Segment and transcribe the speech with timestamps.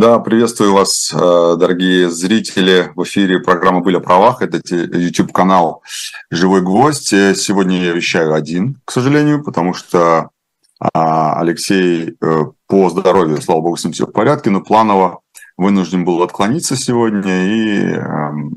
[0.00, 2.90] Да, приветствую вас, э, дорогие зрители.
[2.96, 4.40] В эфире программа «Были о правах».
[4.40, 5.82] Это YouTube-канал
[6.30, 7.08] «Живой гвоздь».
[7.08, 10.30] Сегодня я вещаю один, к сожалению, потому что
[10.80, 15.20] а, Алексей э, по здоровью, слава богу, с ним все в порядке, но планово
[15.58, 18.56] вынужден был отклониться сегодня, и эм,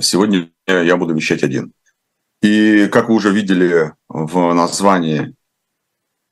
[0.00, 1.74] сегодня я буду вещать один.
[2.40, 5.34] И как вы уже видели в названии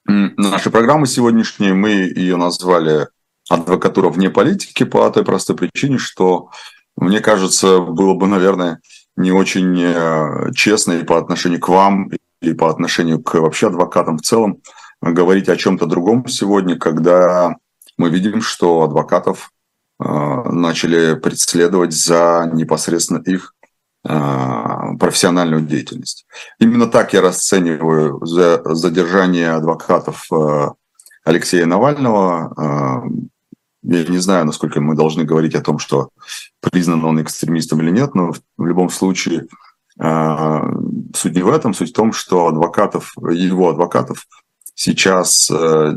[0.06, 3.08] нашей программы сегодняшней, мы ее назвали
[3.48, 6.50] адвокатура вне политики по той простой причине, что,
[6.96, 8.80] мне кажется, было бы, наверное,
[9.16, 12.10] не очень э, честно и по отношению к вам,
[12.40, 14.58] и по отношению к вообще адвокатам в целом
[15.00, 17.56] говорить о чем-то другом сегодня, когда
[17.96, 19.50] мы видим, что адвокатов
[20.00, 23.54] э, начали преследовать за непосредственно их
[24.04, 26.26] э, профессиональную деятельность.
[26.58, 30.28] Именно так я расцениваю задержание адвокатов
[31.24, 33.04] Алексея Навального,
[33.84, 36.10] я не знаю, насколько мы должны говорить о том, что
[36.60, 39.46] признан он экстремистом или нет, но в любом случае
[39.98, 40.66] а,
[41.14, 44.26] суть не в этом, суть в том, что адвокатов, его адвокатов
[44.74, 45.92] сейчас э,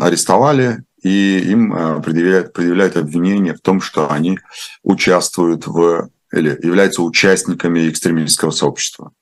[0.00, 4.38] арестовали, и им э, предъявляют, предъявляют обвинение в том, что они
[4.82, 9.12] участвуют в или являются участниками экстремистского сообщества.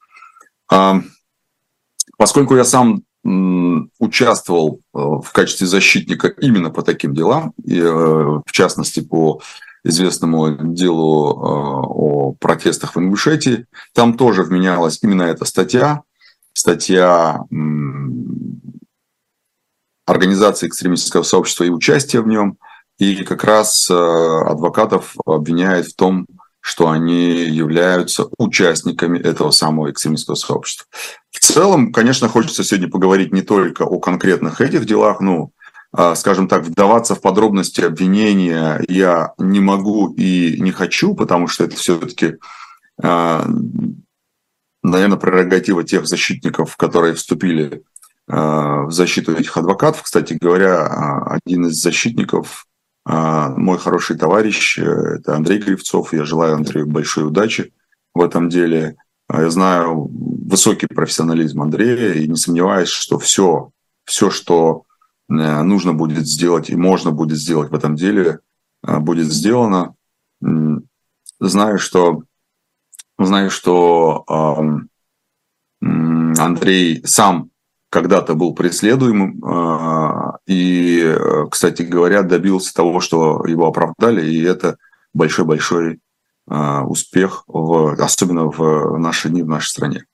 [0.70, 1.01] А,
[2.17, 8.53] поскольку я сам участвовал э, в качестве защитника именно по таким делам, и, э, в
[8.53, 9.41] частности по
[9.83, 13.67] известному делу э, о протестах в Ингушетии.
[13.95, 16.02] Там тоже вменялась именно эта статья,
[16.52, 17.45] статья
[20.06, 22.58] организации экстремистского сообщества и участия в нем.
[22.98, 26.27] И как раз адвокатов обвиняют в том,
[26.65, 30.87] что они являются участниками этого самого экстремистского сообщества.
[31.31, 35.53] В целом, конечно, хочется сегодня поговорить не только о конкретных этих делах, ну,
[36.15, 41.77] скажем так, вдаваться в подробности обвинения я не могу и не хочу, потому что это
[41.77, 42.37] все-таки,
[43.03, 43.47] а,
[44.83, 47.83] наверное, прерогатива тех защитников, которые вступили
[48.27, 50.03] а, в защиту этих адвокатов.
[50.03, 50.86] Кстати говоря,
[51.27, 52.67] один из защитников
[53.07, 56.13] мой хороший товарищ, э, это Андрей Кривцов.
[56.13, 57.73] Я желаю Андрею большой удачи
[58.15, 58.97] в этом деле.
[59.29, 63.73] А, я знаю высокий профессионализм Андрея и не сомневаюсь, что все,
[64.05, 64.85] все, что
[65.29, 68.41] э, нужно будет сделать и можно будет сделать в этом деле,
[68.87, 69.95] э, будет сделано.
[71.41, 72.23] Знаю, что,
[73.19, 74.25] знаю, что
[75.81, 77.51] Андрей сам
[77.94, 81.16] когда-то был преследуемым а, и,
[81.48, 84.78] кстати говоря, добился того, что его оправдали, и это
[85.14, 86.00] большой-большой
[86.48, 90.05] а, успех, в, особенно в наши дни, в нашей стране.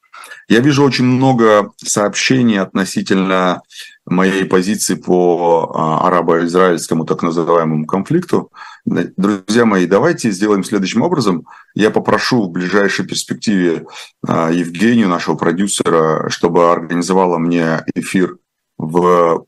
[0.47, 3.63] Я вижу очень много сообщений относительно
[4.05, 8.51] моей позиции по а, арабо-израильскому так называемому конфликту.
[8.85, 11.47] Друзья мои, давайте сделаем следующим образом.
[11.75, 13.87] Я попрошу в ближайшей перспективе
[14.27, 18.39] а, Евгению, нашего продюсера, чтобы организовала мне эфир
[18.79, 19.45] в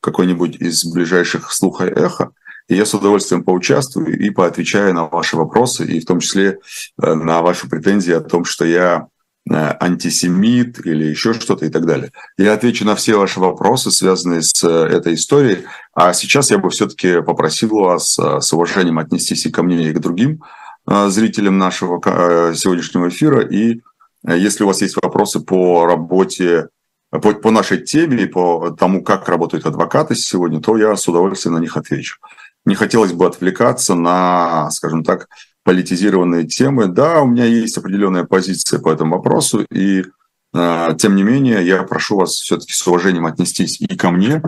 [0.00, 2.32] какой-нибудь из ближайших слуха и эхо.
[2.68, 6.58] И я с удовольствием поучаствую и поотвечаю на ваши вопросы, и в том числе
[7.02, 9.08] э, на ваши претензии о том, что я
[9.50, 12.12] антисемит или еще что-то и так далее.
[12.38, 15.64] Я отвечу на все ваши вопросы, связанные с э, этой историей.
[15.94, 19.92] А сейчас я бы все-таки попросил вас э, с уважением отнестись и ко мне, и
[19.92, 20.42] к другим
[20.84, 22.00] зрителям нашего
[22.54, 23.40] сегодняшнего эфира.
[23.40, 23.82] И
[24.26, 26.70] если у вас есть вопросы по работе,
[27.10, 31.60] по, по нашей теме, по тому, как работают адвокаты сегодня, то я с удовольствием на
[31.60, 32.16] них отвечу.
[32.64, 35.28] Не хотелось бы отвлекаться на, скажем так,
[35.64, 36.86] политизированные темы.
[36.86, 40.04] Да, у меня есть определенная позиция по этому вопросу, и
[40.54, 44.42] э, тем не менее я прошу вас все-таки с уважением отнестись и ко мне,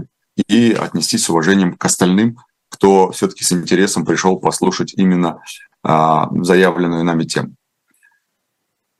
[0.48, 2.38] и отнестись с уважением к остальным,
[2.68, 5.40] кто все-таки с интересом пришел послушать именно
[5.86, 7.54] э, заявленную нами тему.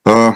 [0.06, 0.34] Э,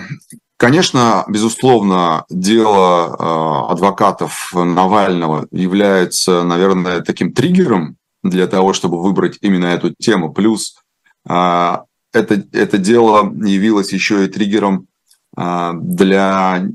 [0.56, 9.94] конечно, безусловно, дело адвокатов Навального является, наверное, таким триггером для того, чтобы выбрать именно эту
[9.94, 10.32] тему.
[10.32, 10.87] Плюс а,
[11.24, 14.88] это, это дело явилось еще и триггером
[15.36, 16.66] а, для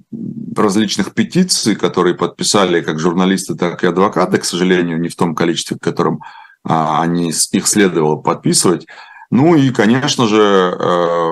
[0.55, 5.75] различных петиций, которые подписали как журналисты, так и адвокаты, к сожалению, не в том количестве,
[5.75, 6.21] в котором
[6.63, 8.87] а, они, их следовало подписывать.
[9.31, 11.31] Ну и, конечно же, э,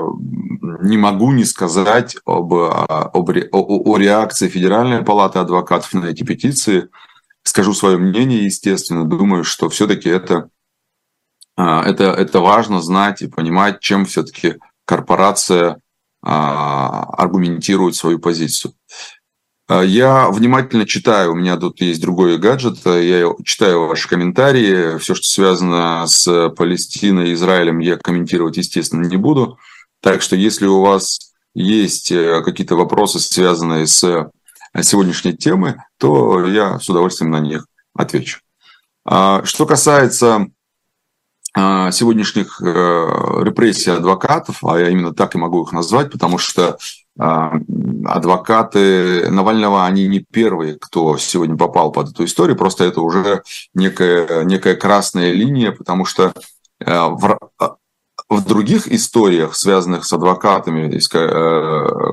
[0.81, 6.89] не могу не сказать об, об, о, о реакции Федеральной палаты адвокатов на эти петиции.
[7.43, 9.05] Скажу свое мнение, естественно.
[9.05, 10.60] Думаю, что все-таки это а,
[11.61, 14.55] это, это важно знать и понимать, чем все-таки
[14.85, 15.79] корпорация
[16.23, 18.73] а, аргументирует свою позицию.
[19.67, 25.15] А, я внимательно читаю, у меня тут есть другой гаджет, я читаю ваши комментарии, все,
[25.15, 29.57] что связано с Палестиной и Израилем, я комментировать, естественно, не буду.
[30.01, 34.29] Так что если у вас есть э, какие-то вопросы, связанные с э,
[34.81, 38.39] сегодняшней темой, то я с удовольствием на них отвечу.
[39.05, 40.47] А, что касается а,
[41.53, 42.65] сегодняшних э,
[43.43, 46.77] репрессий адвокатов, а я именно так и могу их назвать, потому что
[47.19, 47.53] а,
[48.05, 53.43] адвокаты Навального, они не первые, кто сегодня попал под эту историю, просто это уже
[53.73, 56.33] некая, некая красная линия, потому что
[56.79, 57.37] в,
[58.29, 60.99] в других историях, связанных с адвокатами,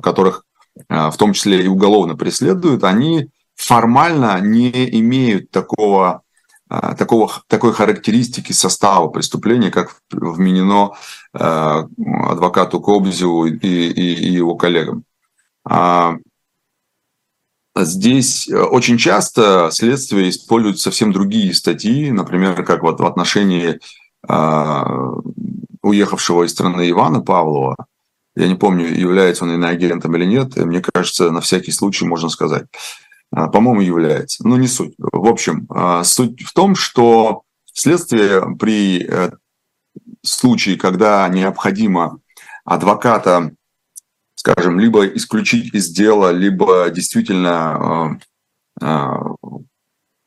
[0.01, 0.43] которых
[0.89, 6.21] в том числе и уголовно преследуют, они формально не имеют такого а,
[6.69, 10.93] такого, такой характеристики состава преступления, как вменено
[11.33, 15.05] э, адвокату Кобзеву и, и, и его коллегам.
[15.65, 16.17] А
[17.77, 23.81] здесь очень часто следствие использует совсем другие статьи, например, как вот в отношении
[24.29, 24.85] э,
[25.83, 27.77] уехавшего из страны Ивана Павлова.
[28.37, 30.57] Я не помню, является он иноагентом или нет.
[30.57, 32.67] Мне кажется, на всякий случай можно сказать.
[33.31, 34.47] А, по-моему, является.
[34.47, 34.95] Но не суть.
[34.99, 37.43] В общем, а, суть в том, что
[37.73, 39.31] следствие при э,
[40.25, 42.21] случае, когда необходимо
[42.65, 43.53] адвоката,
[44.35, 48.19] скажем, либо исключить из дела, либо действительно
[48.81, 49.35] а,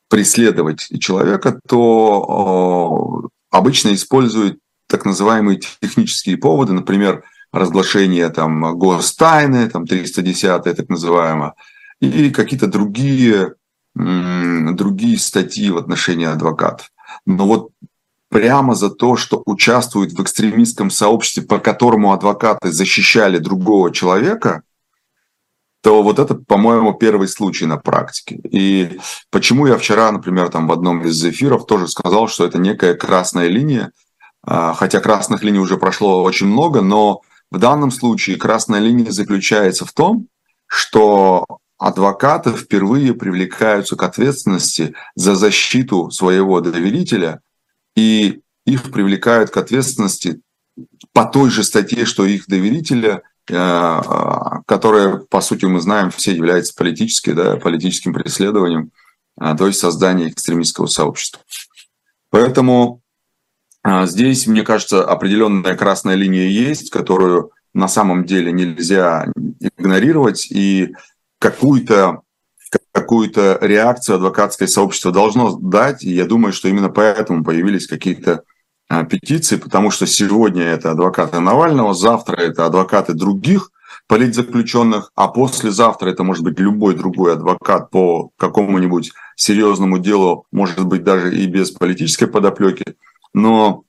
[0.07, 10.63] преследовать человека, то обычно используют так называемые технические поводы, например, разглашение там гостайны, там 310
[10.63, 11.53] так называемое,
[12.01, 13.53] и какие-то другие,
[13.95, 16.91] другие статьи в отношении адвокатов.
[17.25, 17.69] Но вот
[18.29, 24.63] прямо за то, что участвуют в экстремистском сообществе, по которому адвокаты защищали другого человека,
[25.81, 28.39] то вот это, по-моему, первый случай на практике.
[28.49, 28.99] И
[29.31, 33.47] почему я вчера, например, там в одном из эфиров тоже сказал, что это некая красная
[33.47, 33.91] линия,
[34.43, 39.85] а, хотя красных линий уже прошло очень много, но в данном случае красная линия заключается
[39.85, 40.27] в том,
[40.67, 41.45] что
[41.81, 47.41] адвокаты впервые привлекаются к ответственности за защиту своего доверителя,
[47.95, 50.41] и их привлекают к ответственности
[51.11, 53.99] по той же статье, что их доверителя, э, э,
[54.67, 58.91] которая, по сути, мы знаем, все является политической, да, политическим преследованием,
[59.41, 61.41] э, то есть создание экстремистского сообщества.
[62.29, 63.01] Поэтому
[64.03, 69.25] здесь, мне кажется, определенная красная линия есть, которую на самом деле нельзя
[69.59, 70.93] игнорировать, и
[71.41, 72.21] какую-то
[72.93, 78.43] какую-то реакцию адвокатское сообщество должно дать, и я думаю, что именно поэтому появились какие-то
[78.87, 83.71] а, петиции, потому что сегодня это адвокаты Навального, завтра это адвокаты других
[84.07, 91.03] политзаключенных, а послезавтра это может быть любой другой адвокат по какому-нибудь серьезному делу, может быть
[91.03, 92.95] даже и без политической подоплеки.
[93.33, 93.83] Но,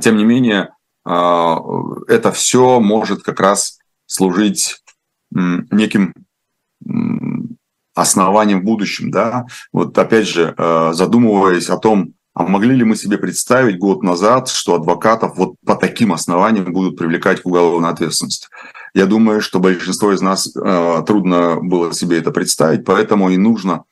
[0.00, 0.70] тем не менее,
[1.04, 1.60] а,
[2.08, 4.82] это все может как раз служить
[5.30, 6.12] неким
[7.94, 12.96] основанием в будущем, да, вот опять же, э, задумываясь о том, а могли ли мы
[12.96, 18.48] себе представить год назад, что адвокатов вот по таким основаниям будут привлекать к уголовной ответственности?
[18.94, 23.84] Я думаю, что большинство из нас э, трудно было себе это представить, поэтому и нужно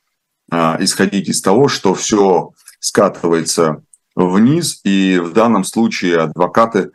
[0.50, 3.82] э, исходить из того, что все скатывается
[4.16, 6.90] вниз, и в данном случае адвокаты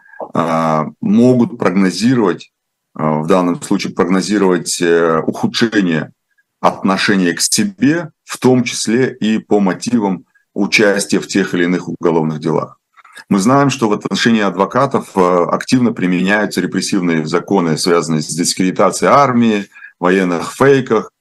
[1.02, 2.55] могут прогнозировать Э,
[2.96, 6.14] в данном случае прогнозировать э, ухудшение
[6.62, 12.40] отношения к себе, в том числе и по мотивам участия в тех или иных уголовных
[12.40, 12.80] делах.
[13.28, 19.68] Мы знаем, что в отношении адвокатов э, активно применяются репрессивные законы, связанные с дискредитацией армии,
[20.00, 21.12] военных фейках.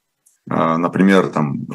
[0.47, 1.65] Например, там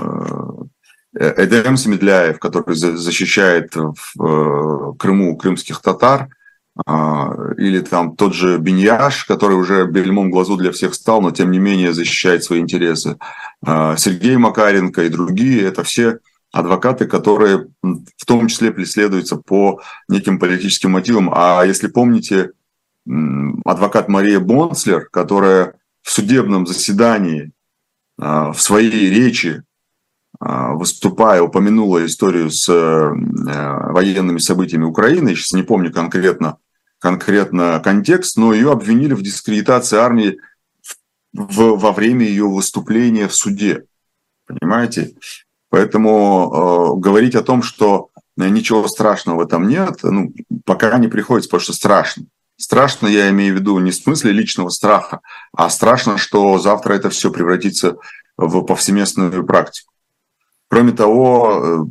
[1.13, 6.29] Эдем Семедляев, который защищает в Крыму крымских татар–
[6.87, 11.59] или там тот же Беньяш, который уже бельмом глазу для всех стал, но тем не
[11.59, 13.19] менее защищает свои интересы.
[13.63, 16.21] А, Сергей Макаренко и другие– это все
[16.53, 21.31] адвокаты, которые в том числе преследуются по неким политическим мотивам.
[21.33, 22.53] А если помните,
[23.65, 27.53] адвокат Мария Бонслер, которая в судебном заседании
[28.19, 29.63] а, в своей речи
[30.41, 33.11] выступая, упомянула историю с э,
[33.93, 36.57] военными событиями Украины, сейчас не помню конкретно
[37.01, 40.39] конкретно контекст, но ее обвинили в дискредитации армии
[41.33, 43.85] в, во время ее выступления в суде.
[44.47, 45.15] Понимаете?
[45.71, 50.33] Поэтому э, говорить о том, что ничего страшного в этом нет, ну,
[50.65, 52.25] пока не приходится, потому что страшно.
[52.57, 55.21] Страшно, я имею в виду не в смысле личного страха,
[55.53, 57.97] а страшно, что завтра это все превратится
[58.37, 59.93] в повсеместную практику.
[60.71, 61.89] Кроме того,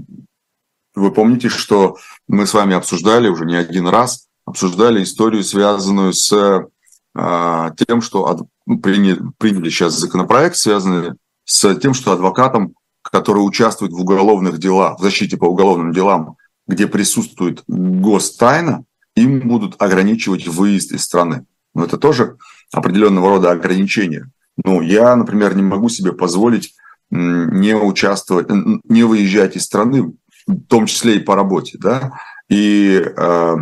[0.95, 6.31] вы помните, что мы с вами обсуждали уже не один раз, обсуждали историю, связанную с
[6.33, 13.99] э, тем, что ну, приняли сейчас законопроект, связанный с тем, что адвокатам, которые участвуют в
[13.99, 21.03] уголовных делах, в защите по уголовным делам, где присутствует гостайна, им будут ограничивать выезд из
[21.03, 21.45] страны.
[21.73, 22.37] Но это тоже
[22.71, 24.31] определенного рода ограничения.
[24.63, 26.75] Ну, я, например, не могу себе позволить
[27.11, 30.13] не участвовать, не выезжать из страны,
[30.47, 32.13] в том числе и по работе, да,
[32.49, 33.55] и э,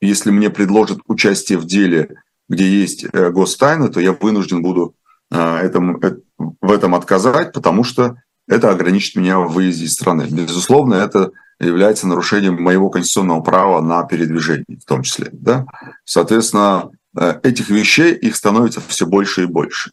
[0.00, 2.16] если мне предложат участие в деле,
[2.48, 4.94] где есть э, гостайна, то я вынужден буду
[5.30, 8.16] э, этому, э, в этом отказать, потому что
[8.48, 10.26] это ограничит меня в выезде из страны.
[10.30, 11.30] Безусловно, это
[11.60, 15.28] является нарушением моего конституционного права на передвижение в том числе.
[15.32, 15.66] Да?
[16.04, 19.92] Соответственно, э, этих вещей их становится все больше и больше.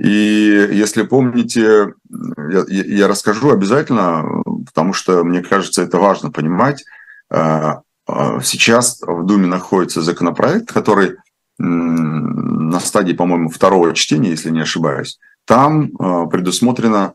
[0.00, 4.24] И если помните, я, я расскажу обязательно,
[4.64, 6.84] потому что мне кажется, это важно понимать.
[7.28, 11.16] А, а, сейчас в Думе находится законопроект, который
[11.58, 15.18] на стадии, по-моему, второго чтения, если не ошибаюсь.
[15.44, 17.14] Там а, предусмотрена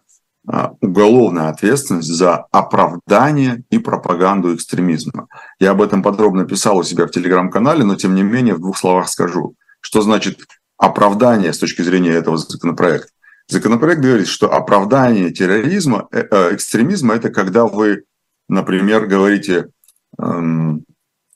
[0.80, 5.28] уголовная ответственность за оправдание и пропаганду экстремизма.
[5.58, 8.78] Я об этом подробно писал у себя в телеграм-канале, но тем не менее в двух
[8.78, 10.38] словах скажу, что значит
[10.78, 13.10] оправдание с точки зрения этого законопроекта.
[13.48, 18.04] Законопроект говорит, что оправдание терроризма, э, э, экстремизма– это когда вы,
[18.50, 19.70] например, говорите,
[20.18, 20.84] эм,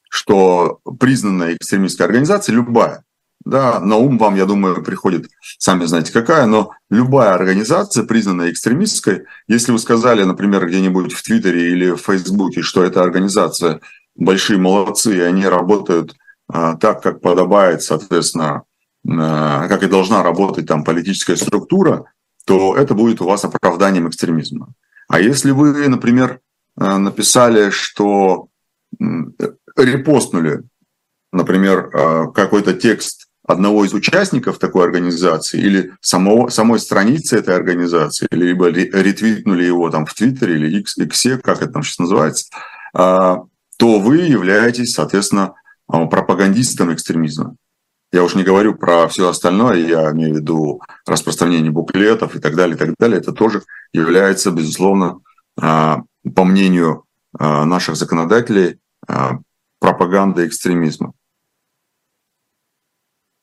[0.10, 3.04] что признанная экстремистская организация, любая,
[3.46, 5.30] да, на ум вам, я думаю, приходит,
[5.60, 11.72] сами знаете какая, но любая организация, признанная экстремистской, если вы сказали, например, где-нибудь в Твиттере
[11.72, 13.82] или в Фейсбуке, что эта организация
[14.16, 16.16] большие молодцы, и они работают
[16.52, 18.64] а, так, как подобает, соответственно,
[19.06, 22.06] как и должна работать там политическая структура,
[22.46, 24.74] то это будет у вас оправданием экстремизма.
[25.08, 26.40] А если вы, например,
[26.80, 28.48] э, написали, что
[29.78, 30.64] репостнули,
[31.32, 38.28] например, э, какой-то текст одного из участников такой организации или самого, самой страницы этой организации,
[38.32, 42.46] либо ретвитнули его там в Твиттере или X, X, как это там сейчас называется,
[42.94, 43.48] то
[44.00, 45.56] вы являетесь, соответственно,
[45.88, 47.56] пропагандистом экстремизма.
[48.12, 52.56] Я уж не говорю про все остальное, я имею в виду распространение буклетов и так
[52.56, 53.20] далее, и так далее.
[53.20, 53.64] Это тоже
[53.94, 55.20] является, безусловно,
[55.62, 56.02] а,
[56.36, 57.06] по мнению
[57.38, 59.40] а, наших законодателей, а,
[59.80, 61.14] пропагандой экстремизма.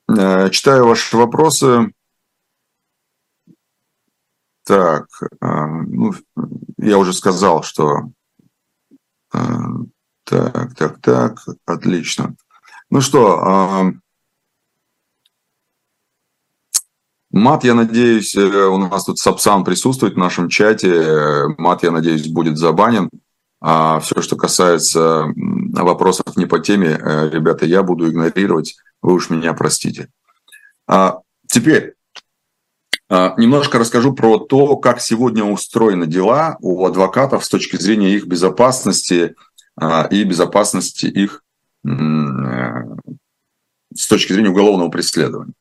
[0.09, 1.93] Читаю ваши вопросы.
[4.65, 5.09] Так,
[5.41, 6.13] ну,
[6.79, 8.11] я уже сказал, что...
[9.31, 12.37] Так, так, так, отлично.
[12.91, 13.93] Ну что,
[17.37, 21.45] Мат, я надеюсь, э, у нас тут Сапсан присутствует в нашем чате.
[21.59, 23.11] Мат, я надеюсь, будет забанен.
[23.61, 28.77] А все, что касается вопросов не по теме, э, ребята, я буду игнорировать.
[29.03, 30.09] Вы уж меня простите.
[30.89, 31.95] А, теперь
[33.11, 38.27] а, немножко расскажу про то, как сегодня устроены дела у адвокатов с точки зрения их
[38.27, 39.35] безопасности
[39.79, 41.45] а, и безопасности их
[41.85, 41.91] э,
[43.95, 45.53] с точки зрения уголовного преследования.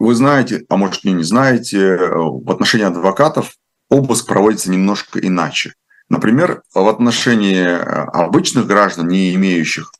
[0.00, 3.56] Вы знаете, а может и не знаете, э, в отношении адвокатов
[3.90, 5.74] обыск проводится немножко иначе.
[6.08, 9.92] Например, в отношении э, обычных граждан, не имеющих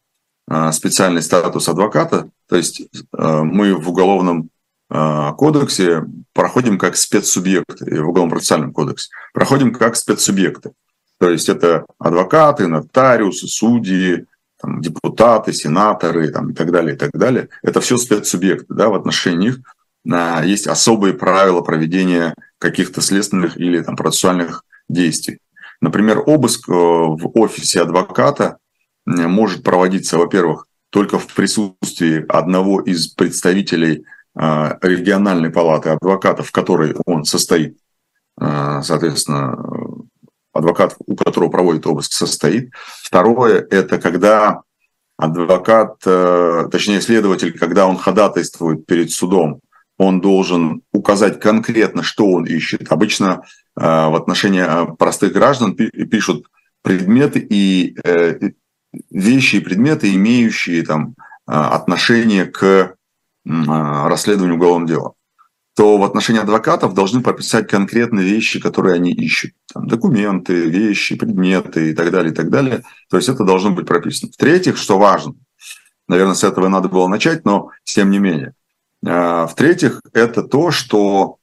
[0.50, 4.50] э, специальный статус адвоката, то есть мы в уголовном
[4.88, 10.72] кодексе проходим как спецсубъекты, в уголовном процессуальном кодексе, проходим как спецсубъекты.
[11.18, 14.26] То есть это адвокаты, нотариусы, судьи,
[14.60, 17.50] там, депутаты, сенаторы там, и так далее, и так далее.
[17.62, 18.74] Это все спецсубъекты.
[18.74, 19.60] Да, в отношении них
[20.04, 25.40] есть особые правила проведения каких-то следственных или там, процессуальных действий.
[25.80, 28.58] Например, обыск э, в офисе адвоката
[29.06, 34.04] может проводиться, во-первых, только в присутствии одного из представителей
[34.38, 37.78] э, региональной палаты адвокатов, в которой он состоит.
[38.38, 39.56] Э, соответственно,
[40.52, 42.70] адвокат, у которого проводит обыск, состоит.
[43.02, 44.62] Второе– это когда
[45.16, 49.60] адвокат, точнее следователь, когда он ходатайствует перед судом
[50.00, 52.90] он должен указать конкретно, что он ищет.
[52.90, 53.42] Обычно
[53.76, 56.46] э, в отношении э, простых граждан пишут
[56.82, 58.52] предметы и э,
[59.10, 61.14] вещи и предметы, имеющие там
[61.44, 62.94] отношение к
[63.44, 65.12] расследованию уголовного дела
[65.76, 69.52] то в отношении адвокатов должны прописать конкретные вещи, которые они ищут.
[69.72, 72.82] Там, документы, вещи, предметы и так далее, и так далее.
[73.08, 74.30] То есть это должно быть прописано.
[74.32, 75.34] В-третьих, что важно,
[76.06, 78.52] наверное, с этого надо было начать, но тем не менее,
[79.02, 81.36] в-третьих, это то, что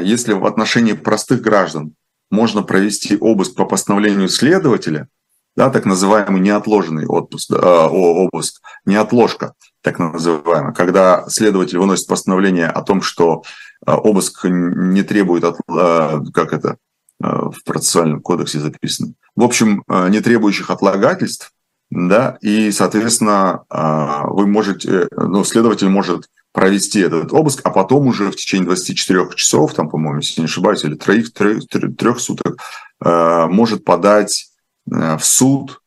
[0.00, 1.94] если в отношении простых граждан
[2.30, 5.08] можно провести обыск по постановлению следователя,
[5.56, 12.82] да, так называемый неотложенный отпуск, э, обыск, неотложка, так называемая, когда следователь выносит постановление о
[12.82, 13.42] том, что
[13.86, 16.76] э, обыск не требует, от, э, как это
[17.22, 21.52] э, в процессуальном кодексе записано, в общем, э, не требующих отлагательств,
[21.90, 28.30] да, и, соответственно, э, вы можете, ну, следователь может провести этот обыск, а потом уже
[28.30, 32.58] в течение 24 часов, там, по-моему, если не ошибаюсь, или троих, трех, трех суток,
[33.04, 34.50] э, может подать
[34.90, 35.80] э, в суд,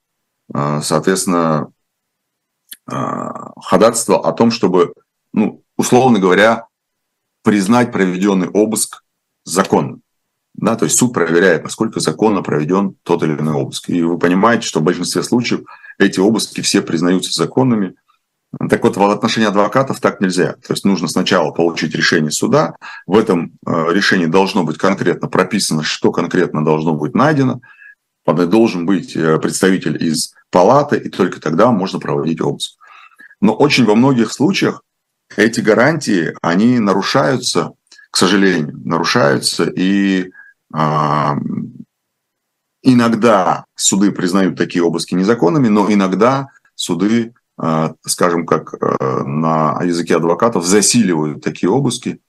[0.54, 1.70] э, соответственно,
[2.86, 4.94] ходатайство о том, чтобы,
[5.32, 6.68] ну, условно говоря,
[7.42, 9.06] признать проведенный обыск
[9.46, 10.02] законным.
[10.54, 13.90] Да, то есть суд проверяет, насколько законно проведен тот или иной обыск.
[13.90, 15.62] И вы понимаете, что в большинстве случаев
[15.98, 17.96] эти обыски все признаются законными,
[18.70, 20.54] так вот, в отношении адвокатов так нельзя.
[20.54, 22.76] То есть нужно сначала получить решение суда.
[23.08, 27.62] В этом э, решении должно быть конкретно прописано, что конкретно должно быть найдено.
[28.26, 32.78] Должен быть э, представитель из палаты, и только тогда можно проводить обыск.
[33.42, 34.84] Но очень во многих случаях
[35.36, 37.74] эти гарантии, они нарушаются,
[38.12, 40.30] к сожалению, нарушаются, и
[40.74, 41.30] э,
[42.84, 47.34] иногда суды признают такие обыски незаконными, но иногда суды
[48.06, 52.20] скажем, как э, на языке адвокатов, засиливают такие обыски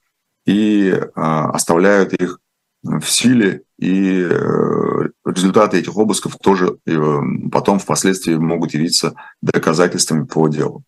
[0.46, 2.38] и а, оставляют их
[2.82, 10.48] в силе, и э, результаты этих обысков тоже э, потом впоследствии могут явиться доказательствами по
[10.48, 10.84] делу.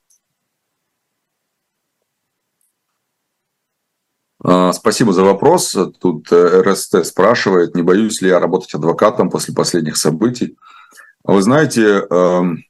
[4.44, 5.74] А, спасибо за вопрос.
[5.98, 10.56] Тут РСТ спрашивает, не боюсь ли я работать адвокатом после последних событий.
[11.24, 12.65] Вы знаете, эм,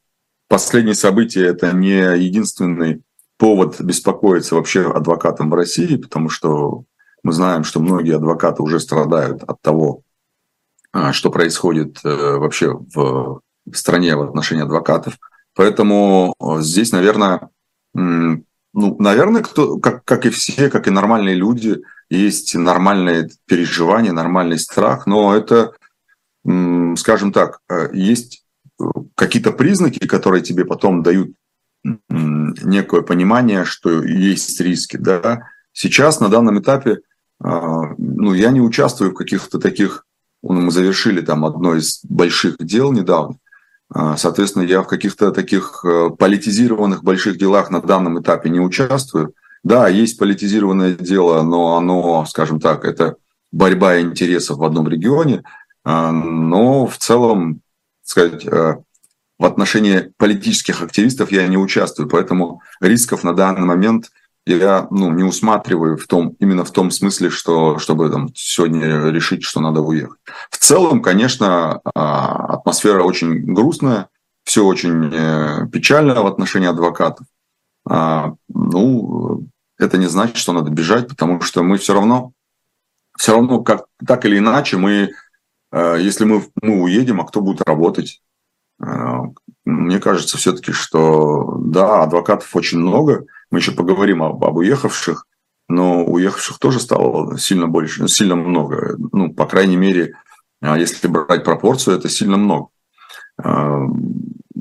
[0.48, 3.02] последние события– это не единственный
[3.36, 6.84] повод беспокоиться вообще адвокатам в России, потому что
[7.22, 10.02] мы знаем, что многие адвокаты уже страдают от того,
[10.92, 13.40] а, что происходит э, вообще в
[13.72, 15.18] стране в отношении адвокатов.
[15.54, 17.50] Поэтому э, здесь, наверное,
[17.92, 18.44] ну,
[18.98, 25.06] наверное, кто, как, как и все, как и нормальные люди, есть нормальные переживания, нормальный страх,
[25.06, 25.72] но это,
[26.96, 28.45] скажем так, э, есть
[29.14, 31.32] какие-то признаки, которые тебе потом дают
[32.08, 34.96] некое понимание, что есть риски.
[34.96, 35.48] Да?
[35.72, 37.00] Сейчас на данном этапе
[37.42, 40.04] а, ну, я не участвую в каких-то таких,
[40.42, 43.36] ну, мы завершили там одно из больших дел недавно,
[43.92, 49.34] а, Соответственно, я в каких-то таких э, политизированных больших делах на данном этапе не участвую.
[49.62, 53.16] Да, есть политизированное дело, но оно, скажем так, это
[53.52, 55.44] борьба интересов в одном регионе.
[55.84, 57.60] А, но в целом
[58.06, 58.76] сказать, э,
[59.38, 64.10] в отношении политических активистов я не участвую, поэтому рисков на данный момент
[64.46, 69.42] я ну, не усматриваю в том, именно в том смысле, что, чтобы там, сегодня решить,
[69.42, 70.20] что надо уехать.
[70.50, 74.08] В целом, конечно, а, атмосфера очень грустная,
[74.44, 77.26] все очень э, печально в отношении адвокатов.
[77.88, 79.44] А, ну,
[79.76, 82.30] это не значит, что надо бежать, потому что мы все равно,
[83.18, 85.10] все равно как, так или иначе, мы
[85.72, 88.22] если мы, мы уедем, а кто будет работать?
[88.82, 89.20] Э,
[89.64, 93.26] мне кажется все-таки, что да, адвокатов очень много.
[93.50, 95.26] Мы еще поговорим об, об уехавших,
[95.68, 98.96] но уехавших тоже стало сильно больше, сильно много.
[99.12, 100.14] Ну, по крайней мере,
[100.62, 102.68] э, если брать пропорцию, это сильно много.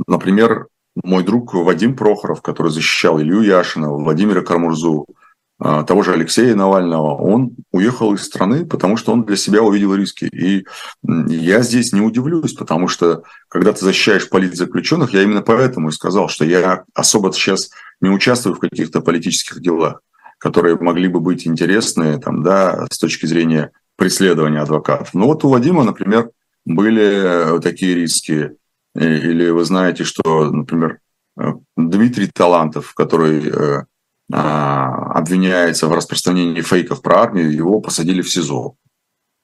[0.08, 0.68] Например,
[1.02, 5.25] мой друг Вадим Прохоров, который защищал Илью Яшина, Владимира Кармурзу, а,
[5.60, 10.26] того же Алексея Навального, он уехал из страны, потому что он для себя увидел риски.
[10.26, 10.66] И
[11.04, 16.28] я здесь не удивлюсь, потому что когда ты защищаешь политзаключенных, я именно поэтому и сказал,
[16.28, 17.70] что я особо сейчас
[18.02, 20.02] не участвую в каких-то политических делах,
[20.40, 25.14] которые могли бы быть интересны там, да, с точки зрения преследования адвокатов.
[25.14, 26.32] Но вот у Вадима, например,
[26.66, 28.52] были такие риски.
[28.96, 31.00] Или вы знаете, что, например,
[31.38, 33.86] э, Дмитрий Талантов, который э, а,
[34.32, 38.76] обвиняется в распространении фейков про армию, его посадили в СИЗО.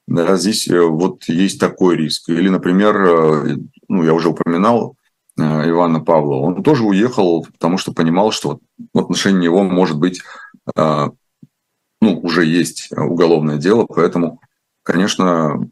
[0.08, 2.28] Да, здесь э, вот есть такой риск.
[2.28, 3.56] Или, например, э,
[3.88, 4.96] ну, я уже упоминал
[5.38, 8.58] э, Ивана Павлова, он тоже уехал, потому что понимал, что
[8.92, 10.22] в отношении него может быть,
[10.76, 14.40] ну, уже есть уголовное дело, поэтому,
[14.82, 15.68] конечно,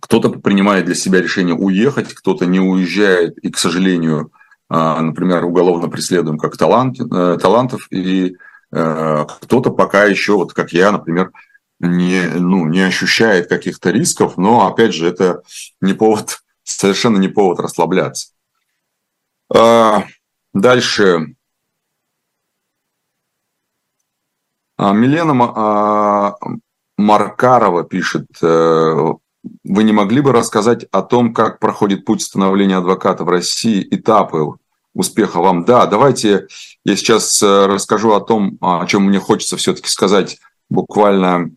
[0.00, 4.37] кто-то принимает для себя решение уехать, кто-то не уезжает, и, к сожалению, а,
[4.70, 8.36] например, уголовно преследуем как талант, э, талантов, и
[8.70, 11.32] э, кто-то пока еще, вот как я, например,
[11.80, 15.42] не, ну, не ощущает каких-то рисков, но, опять же, это
[15.80, 18.32] не повод, совершенно не повод расслабляться.
[19.54, 20.04] А,
[20.52, 21.34] дальше.
[24.76, 26.36] А, Милена
[26.98, 29.12] Маркарова пишет, э,
[29.64, 34.54] вы не могли бы рассказать о том, как проходит путь становления адвоката в России, этапы
[34.94, 35.64] успеха вам?
[35.64, 36.46] Да, давайте
[36.84, 41.52] я сейчас э, расскажу о том, о чем мне хочется все-таки сказать буквально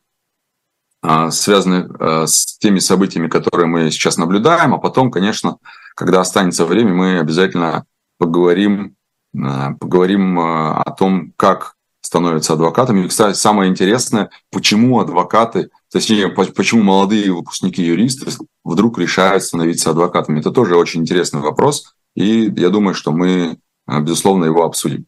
[1.01, 5.57] а, связаны э, с теми событиями, которые мы сейчас наблюдаем, а потом, конечно,
[5.95, 7.85] когда останется время, мы обязательно
[8.17, 8.95] поговорим,
[9.33, 11.75] поговорим о том, как
[12.11, 13.05] становятся адвокатами.
[13.05, 18.29] И, кстати, самое интересное, почему адвокаты, точнее, почему молодые выпускники юристы
[18.65, 20.41] вдруг решают становиться адвокатами.
[20.41, 25.05] Это тоже очень интересный вопрос, и я думаю, что мы, а, безусловно, его обсудим.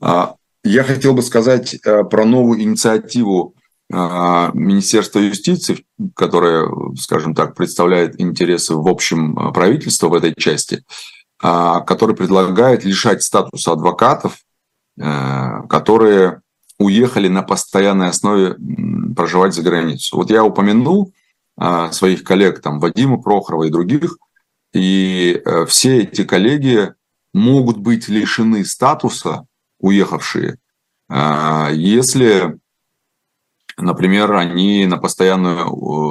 [0.00, 3.54] А, я хотел бы сказать а, про новую инициативу
[3.92, 10.84] Министерства юстиции, которая, скажем так, представляет интересы в общем правительства в этой части,
[11.40, 14.36] который предлагает лишать статуса адвокатов
[15.00, 16.42] которые
[16.78, 18.56] уехали на постоянной основе
[19.14, 20.16] проживать за границу.
[20.16, 21.12] Вот я упомянул
[21.60, 24.18] э, своих коллег, там, Вадима Прохорова и других,
[24.72, 26.94] и э, все эти коллеги
[27.32, 29.46] могут быть лишены статуса,
[29.78, 30.58] уехавшие,
[31.72, 32.58] если,
[33.76, 35.64] например, они на постоянное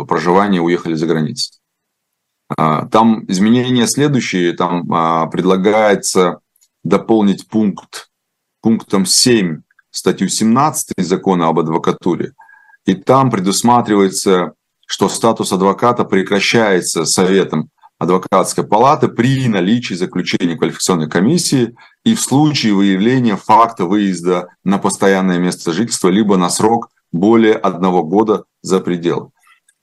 [0.05, 1.53] проживание уехали за границу.
[2.57, 4.87] Там изменения следующие, там
[5.29, 6.39] предлагается
[6.83, 8.08] дополнить пункт
[8.61, 12.33] пунктом 7 статью 17 закона об адвокатуре,
[12.85, 14.53] и там предусматривается,
[14.85, 17.69] что статус адвоката прекращается Советом
[17.99, 25.37] адвокатской палаты при наличии заключения квалификационной комиссии и в случае выявления факта выезда на постоянное
[25.37, 29.29] место жительства либо на срок более одного года за пределы.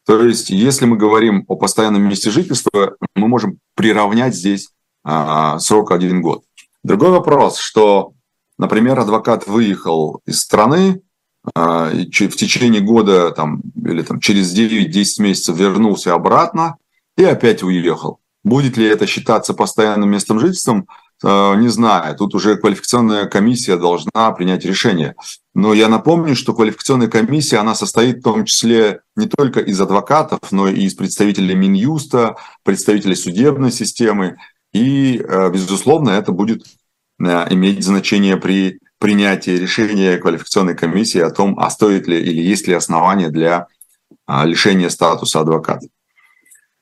[0.06, 4.70] То есть, если мы говорим о постоянном месте жительства, мы можем приравнять здесь
[5.04, 6.44] а, срок один год.
[6.84, 8.12] Другой вопрос, что
[8.58, 11.02] Например, адвокат выехал из страны,
[11.54, 16.76] а, в течение года там, или там, через 9-10 месяцев вернулся обратно
[17.16, 18.20] и опять уехал.
[18.42, 20.84] Будет ли это считаться постоянным местом жительства,
[21.22, 22.16] а, не знаю.
[22.16, 25.14] Тут уже квалификационная комиссия должна принять решение.
[25.54, 30.40] Но я напомню, что квалификационная комиссия, она состоит в том числе не только из адвокатов,
[30.50, 34.36] но и из представителей Минюста, представителей судебной системы.
[34.72, 36.64] И, а, безусловно, это будет
[37.18, 42.74] иметь значение при принятии решения квалификационной комиссии о том, а стоит ли или есть ли
[42.74, 43.66] основания для
[44.26, 45.86] а, лишения статуса адвоката.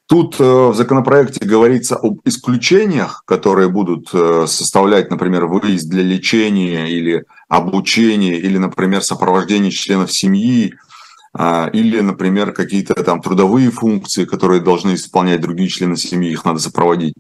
[0.07, 6.91] Тут э, в законопроекте говорится об исключениях, которые будут э, составлять, например, выезд для лечения
[6.91, 10.75] или обучения, или, например, сопровождение членов семьи,
[11.37, 16.61] а, или, например, какие-то там трудовые функции, которые должны исполнять другие члены семьи, их надо
[16.61, 17.15] сопроводить,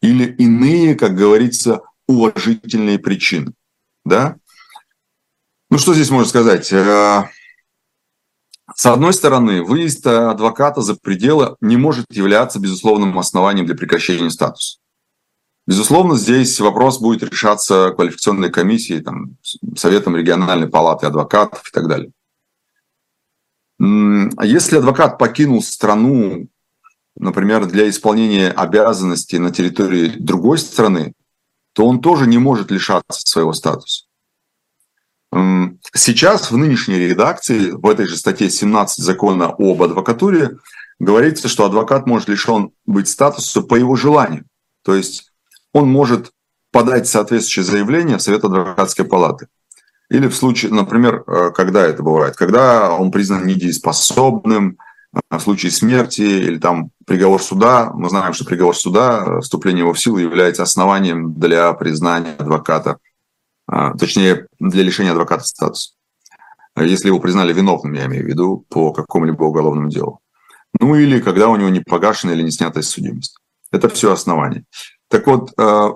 [0.00, 3.52] или иные, как говорится, уважительные причины.
[4.04, 4.36] Да?
[5.70, 6.72] Ну, что здесь можно сказать?
[6.72, 7.24] Э,
[8.74, 14.78] с одной стороны, выезд адвоката за пределы не может являться безусловным основанием для прекращения статуса.
[15.66, 19.36] Безусловно, здесь вопрос будет решаться квалификационной комиссией, там,
[19.76, 22.10] Советом региональной палаты адвокатов и так далее.
[23.78, 26.48] Если адвокат покинул страну,
[27.16, 31.12] например, для исполнения обязанностей на территории другой страны,
[31.78, 34.06] то он тоже не может лишаться своего статуса.
[35.94, 40.56] Сейчас в нынешней редакции, в этой же статье 17 закона об адвокатуре,
[40.98, 44.44] говорится, что адвокат может лишен быть статуса по его желанию.
[44.84, 45.30] То есть
[45.72, 46.32] он может
[46.72, 49.46] подать соответствующее заявление в Совет адвокатской палаты.
[50.10, 54.78] Или в случае, например, э, когда это бывает, когда он признан недееспособным,
[55.12, 59.92] в случае смерти или там приговор суда, мы знаем, что приговор суда, э, вступление его
[59.92, 62.98] в силу является основанием для признания адвоката,
[63.66, 65.92] а, точнее, для лишения адвоката статуса.
[66.76, 70.20] Если его признали виновным, я имею в виду, по какому-либо уголовному делу.
[70.78, 73.36] Ну или когда у него не погашена или не снятая судимость.
[73.70, 74.64] Это все основания.
[75.08, 75.88] Так вот, э,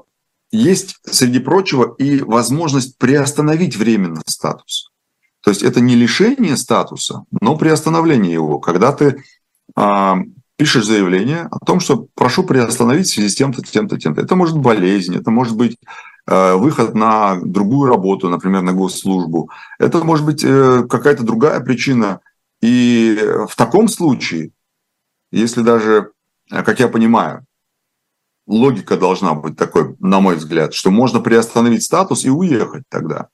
[0.51, 4.92] есть, среди прочего, и возможность приостановить временно статус.
[5.43, 9.23] То есть это не лишение статуса, но приостановление его, когда ты
[9.75, 10.19] а,
[10.57, 14.21] пишешь заявление о том, что прошу приостановить в связи с тем-то, тем-то, тем-то.
[14.21, 15.77] Это может быть болезнь, это может быть
[16.29, 19.51] э, выход на другую работу, например, на госслужбу.
[19.81, 22.21] Это может быть э, какая-то другая причина.
[22.61, 24.53] И в таком случае,
[25.33, 26.13] если даже,
[26.49, 27.45] как я понимаю,
[28.47, 33.29] логика должна быть такой, на мой взгляд, что можно приостановить статус и уехать тогда.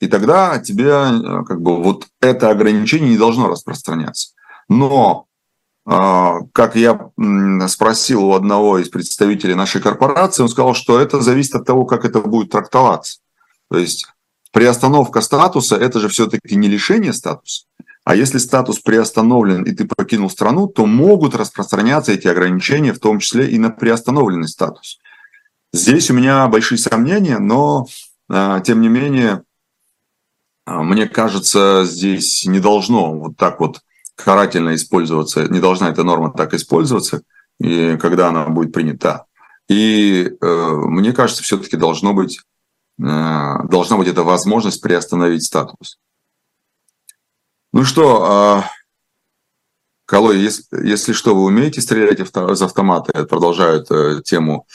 [0.00, 4.30] И тогда тебе э, как бы вот это ограничение не должно распространяться.
[4.68, 5.26] Но
[5.86, 7.10] а, как я
[7.68, 12.04] спросил у одного из представителей нашей корпорации, он сказал, что это зависит от того, как
[12.04, 13.18] это будет трактоваться.
[13.70, 14.06] То есть
[14.52, 17.64] приостановка статуса– это же все-таки не лишение статуса.
[18.04, 23.18] А если статус приостановлен и ты покинул страну, то могут распространяться эти ограничения, в том
[23.18, 24.98] числе и на приостановленный статус.
[25.72, 27.86] Здесь у меня большие сомнения, но
[28.30, 29.42] а, тем не менее,
[30.66, 33.80] мне кажется, здесь не должно вот так вот
[34.14, 37.22] карательно использоваться, не должна эта норма так использоваться,
[37.58, 39.26] и когда она будет принята.
[39.68, 42.40] И э, мне кажется, все-таки должно быть,
[42.98, 45.98] э, должна быть эта возможность приостановить статус.
[47.72, 48.84] Ну что, э,
[50.06, 53.24] Колой, если, если что, вы умеете стрелять из автомата?
[53.24, 54.66] Продолжают э, тему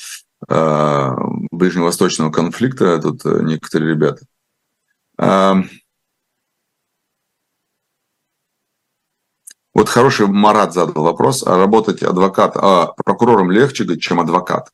[0.48, 1.10] э,
[1.52, 4.26] ближневосточного конфликта тут э, некоторые ребята.
[9.80, 14.72] Вот хороший Марат задал вопрос, а работать адвокат, а прокурором легче, чем адвокат.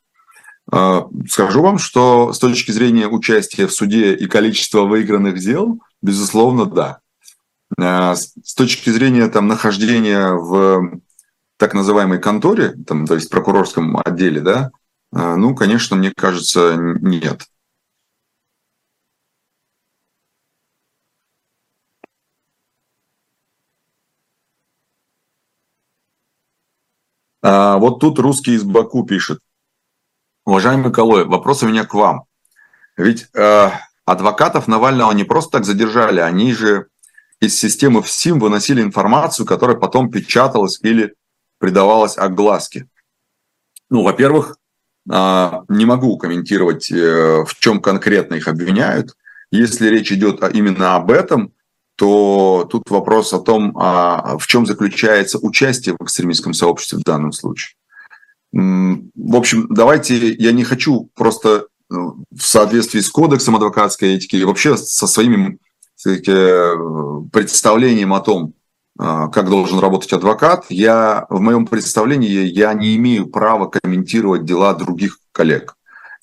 [0.72, 6.66] А, скажу вам, что с точки зрения участия в суде и количества выигранных дел, безусловно,
[6.66, 6.98] да.
[7.78, 11.00] А, с точки зрения там, нахождения в
[11.56, 14.72] так называемой конторе, там, то есть прокурорском отделе, да,
[15.12, 17.42] а, ну, конечно, мне кажется, нет.
[27.48, 29.38] А, вот тут русский из Баку пишет.
[30.44, 32.24] Уважаемый Колой, вопрос у меня к вам.
[32.96, 33.70] Ведь э,
[34.04, 36.88] адвокатов Навального не просто так задержали, они же
[37.38, 41.14] из системы ФСИМ выносили информацию, которая потом печаталась или
[41.58, 42.88] придавалась огласке.
[43.90, 44.58] Ну, во-первых,
[45.08, 49.16] э, не могу комментировать, э, в чем конкретно их обвиняют.
[49.52, 51.52] Если речь идет именно об этом,
[51.96, 57.32] то тут вопрос о том, а в чем заключается участие в экстремистском сообществе в данном
[57.32, 57.76] случае.
[58.52, 64.44] В общем, давайте, я не хочу просто ну, в соответствии с кодексом адвокатской этики и
[64.44, 65.58] вообще со своим
[67.32, 68.54] представлением о том,
[68.98, 74.74] а, как должен работать адвокат, я в моем представлении я не имею права комментировать дела
[74.74, 75.76] других коллег.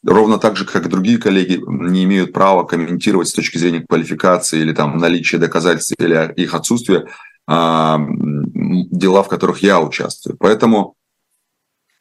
[0.05, 4.59] Ровно так же, как и другие коллеги не имеют права комментировать с точки зрения квалификации
[4.59, 7.07] или там наличия доказательств или их отсутствия
[7.47, 10.35] а, дела, в которых я участвую.
[10.37, 10.95] Поэтому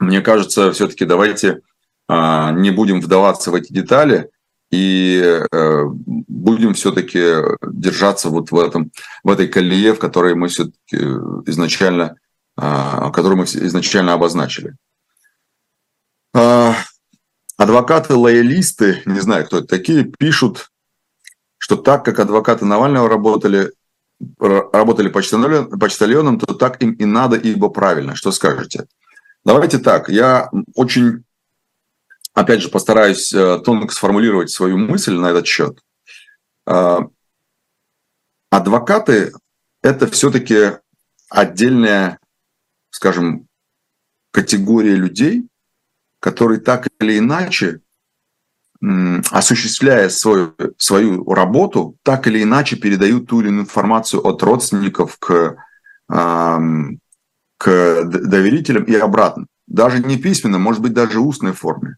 [0.01, 1.61] мне кажется, все-таки давайте
[2.09, 4.31] а, не будем вдаваться в эти детали
[4.73, 7.21] и э, будем все-таки
[7.63, 8.91] держаться вот в этом
[9.23, 10.97] в этой колее, в которой мы все-таки
[11.47, 12.17] изначально,
[12.57, 14.75] а, которую мы изначально обозначили.
[17.63, 20.73] Адвокаты-лоялисты, не знаю, кто это такие, пишут,
[21.59, 23.71] что так как адвокаты Навального работали,
[24.41, 28.17] работали почтальоном, то так им и надо, ибо правильно.
[28.17, 28.89] Что скажете?
[29.45, 31.23] Давайте так, я очень,
[32.35, 35.79] опять же, постараюсь э, тонко сформулировать свою мысль на этот счет.
[36.67, 36.99] Э,
[38.51, 39.35] адвокаты–
[39.83, 40.79] это все-таки
[41.29, 42.19] отдельная,
[42.91, 43.47] скажем,
[44.33, 45.47] категория людей,
[46.23, 47.81] которые так или иначе,
[49.31, 55.57] осуществляя свою, свою работу, так или иначе передают ту или иную информацию от родственников к
[57.63, 59.47] к доверителям и обратно.
[59.69, 61.97] Даже не письменно, может быть, даже устной форме.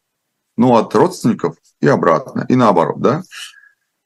[0.56, 3.22] Ну, от родственников и обратно, и наоборот, да.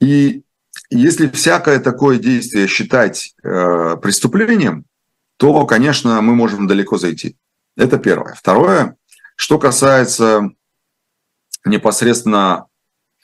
[0.01, 0.45] И
[0.91, 4.85] если всякое такое действие считать э, преступлением,
[5.37, 7.37] то, конечно, мы можем далеко зайти.
[7.77, 8.35] Это первое.
[8.35, 8.97] Второе,
[9.39, 10.51] что касается
[11.65, 12.67] непосредственно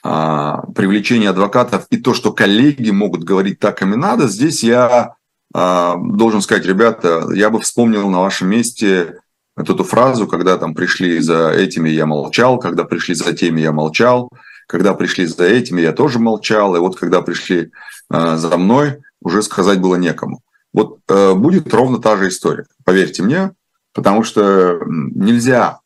[0.04, 5.16] э, привлечения адвокатов и то, что коллеги могут говорить так им и надо, здесь я
[5.56, 9.20] а, должен сказать, ребята, я бы вспомнил на вашем месте
[9.56, 14.30] эту фразу, когда там пришли за этими, я молчал, когда пришли за теми, я молчал,
[14.66, 17.70] когда пришли за этими, я тоже молчал, и вот когда пришли
[18.10, 20.42] э, за мной, уже сказать было некому.
[20.72, 23.52] Вот э, будет ровно та же история, поверьте мне,
[23.92, 25.78] потому что нельзя,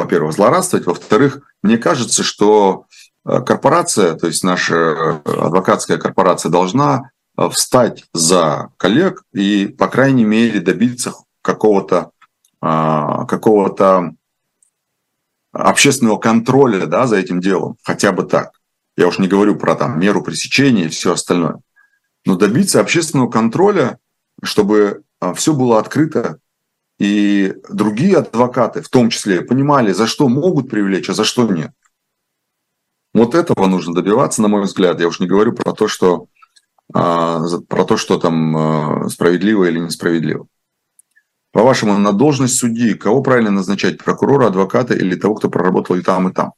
[0.00, 2.86] во-первых, злорадствовать, во-вторых, мне кажется, что
[3.24, 10.60] корпорация, то есть наша адвокатская корпорация должна Э, встать за коллег и, по крайней мере,
[10.60, 12.10] добиться какого-то
[12.62, 14.14] а, какого-то
[15.52, 18.52] общественного контроля да, за этим делом, хотя бы так.
[18.96, 21.60] Я уж не говорю про там, меру пресечения и все остальное.
[22.24, 23.98] Но добиться общественного контроля,
[24.42, 25.02] чтобы
[25.34, 26.38] все было открыто,
[26.98, 31.72] и другие адвокаты, в том числе, понимали, за что могут привлечь, а за что нет.
[33.12, 35.00] Вот этого нужно добиваться, на мой взгляд.
[35.00, 36.28] Я уж не говорю про то, что
[36.92, 40.46] а, про то, что там а, справедливо или несправедливо.
[41.52, 44.02] По-вашему, на должность судьи кого правильно назначать?
[44.02, 46.52] Прокурора, адвоката или того, кто проработал и там, и там?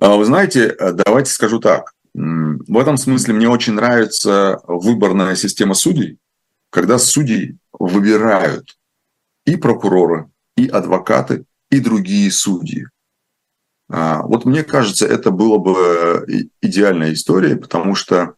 [0.00, 1.92] А, вы знаете, давайте скажу так.
[2.14, 6.18] В этом смысле мне очень нравится выборная система судей,
[6.68, 8.78] когда судьи выбирают
[9.44, 12.86] и прокуроры, и адвокаты, и другие судьи.
[13.88, 18.34] А, вот мне кажется, это было бы идеальная история, потому что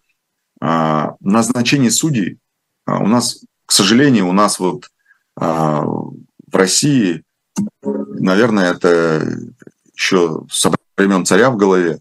[0.60, 2.38] а, назначение судей
[2.86, 4.88] а, у нас, к сожалению, у нас вот
[5.36, 6.14] в
[6.52, 7.24] России,
[7.82, 9.26] наверное, это
[9.92, 11.98] еще со времен царя в голове,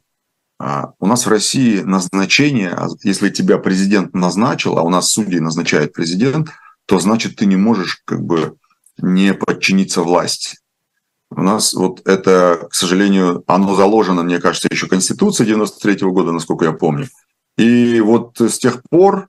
[0.60, 6.50] у нас в России назначение, если тебя президент назначил, а у нас судей назначает президент,
[6.86, 8.58] то значит ты не можешь как бы
[8.98, 10.58] не подчиниться власти.
[11.30, 16.32] У нас вот это, к сожалению, оно заложено, мне кажется, еще Конституцией 93 -го года,
[16.32, 17.08] насколько я помню.
[17.58, 19.28] И вот с тех пор,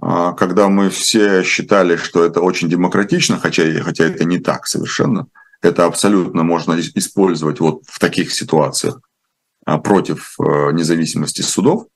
[0.00, 5.26] а, когда мы все считали, что это очень демократично, хотя, хотя это не так совершенно,
[5.62, 9.00] это абсолютно можно использовать вот в таких ситуациях
[9.64, 11.86] а, против э, независимости судов.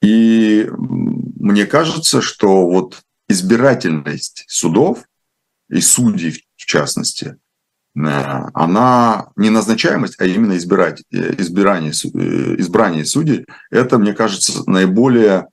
[0.00, 5.04] И мне кажется, что вот избирательность судов
[5.68, 7.36] и судей в частности,
[7.96, 14.68] Э, она не назначаемость, а именно избирать, э, избирание, э, избрание судей, это, мне кажется,
[14.68, 15.48] наиболее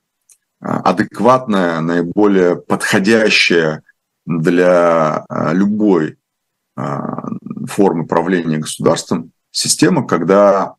[0.60, 3.82] адекватная, наиболее подходящая
[4.24, 6.18] для любой
[6.76, 10.76] формы правления государством система, когда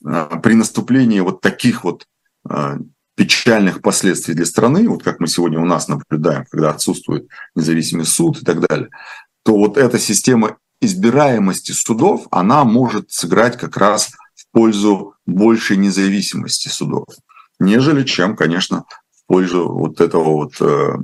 [0.00, 2.06] при наступлении вот таких вот
[3.14, 8.42] печальных последствий для страны, вот как мы сегодня у нас наблюдаем, когда отсутствует независимый суд
[8.42, 8.90] и так далее,
[9.44, 16.68] то вот эта система избираемости судов, она может сыграть как раз в пользу большей независимости
[16.68, 17.06] судов,
[17.58, 20.96] нежели чем, конечно, в пользу вот этого вот э,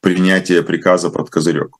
[0.00, 1.76] принятия приказа под козырек.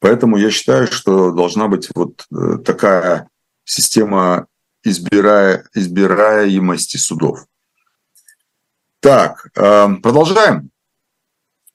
[0.00, 3.28] Поэтому я считаю, что должна быть вот э, такая
[3.64, 4.46] система
[4.84, 7.46] избирая, избираемости судов.
[9.00, 10.70] Так, э, продолжаем.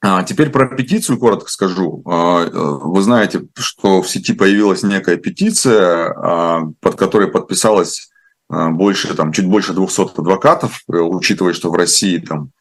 [0.02, 2.04] А, теперь про петицию коротко скажу.
[2.06, 8.10] А, э, вы знаете, что в сети появилась некая петиция, а, под которой подписалось
[8.50, 12.52] больше, там, чуть больше 200 адвокатов, э, учитывая, что в России там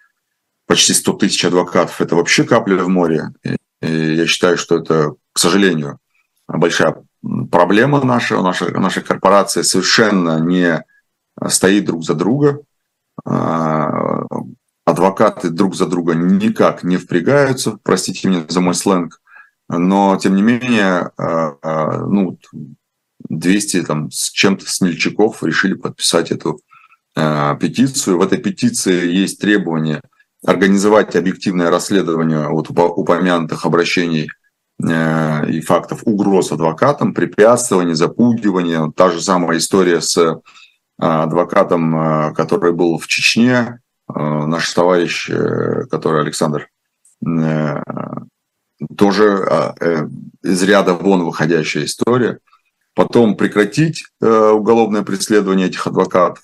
[0.66, 3.30] почти 100 тысяч адвокатов, это вообще капля в море.
[3.42, 5.98] И я считаю, что это, к сожалению,
[6.46, 7.02] большая
[7.50, 10.84] проблема наша, наша, наша корпорация совершенно не
[11.48, 12.60] стоит друг за друга
[14.84, 19.20] адвокаты друг за друга никак не впрягаются, простите меня за мой сленг,
[19.68, 22.38] но тем не менее, а, а, ну,
[23.28, 26.60] 200 там, с чем-то смельчаков решили подписать эту
[27.16, 28.18] а, петицию.
[28.18, 30.02] В этой петиции есть требование
[30.44, 34.28] организовать объективное расследование вот упомянутых обращений
[34.80, 38.90] и фактов угроз адвокатам, препятствований, запугивания.
[38.96, 40.40] Та же самая история с
[40.98, 43.80] адвокатом, который был в Чечне,
[44.14, 46.68] Э, наш товарищ, э, который Александр,
[47.24, 47.82] э,
[48.96, 49.74] тоже
[50.42, 52.40] из ряда вон выходящая история.
[52.94, 56.42] Потом прекратить уголовное преследование этих адвокатов,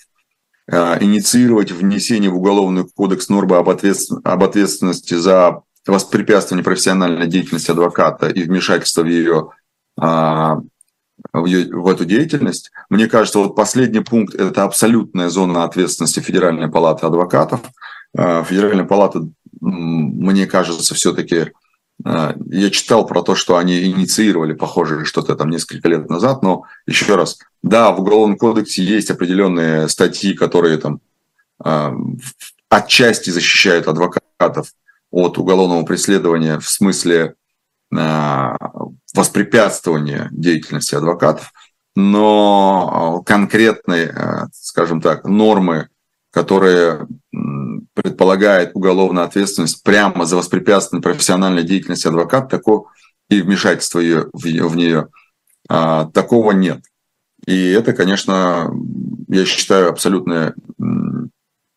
[0.68, 9.02] инициировать внесение в Уголовный кодекс нормы об, ответственности за воспрепятствование профессиональной деятельности адвоката и вмешательство
[9.02, 9.50] в ее
[11.32, 12.70] в, в эту деятельность.
[12.88, 17.60] Мне кажется, вот последний пункт– это абсолютная зона ответственности Федеральной палаты адвокатов.
[18.16, 19.26] А, Федеральная палата,
[19.60, 21.52] мне кажется, все-таки
[22.04, 26.64] а, я читал про то, что они инициировали похожее что-то там несколько лет назад, но
[26.86, 31.00] еще раз, да, в Уголовном кодексе есть определенные статьи, которые там
[31.58, 31.94] а,
[32.68, 34.72] отчасти защищают адвокатов
[35.10, 37.34] от уголовного преследования в смысле
[37.90, 41.52] воспрепятствования деятельности адвокатов,
[41.96, 45.88] но конкретные, э, скажем так, нормы,
[46.30, 47.08] которые
[47.94, 52.90] предполагают уголовную ответственность прямо за воспрепятствование профессиональной деятельности адвоката, такого
[53.28, 55.08] и вмешательство ее, в, в нее,
[55.68, 56.82] а, такого нет.
[57.46, 58.70] И это, конечно,
[59.28, 60.54] я считаю, абсолютная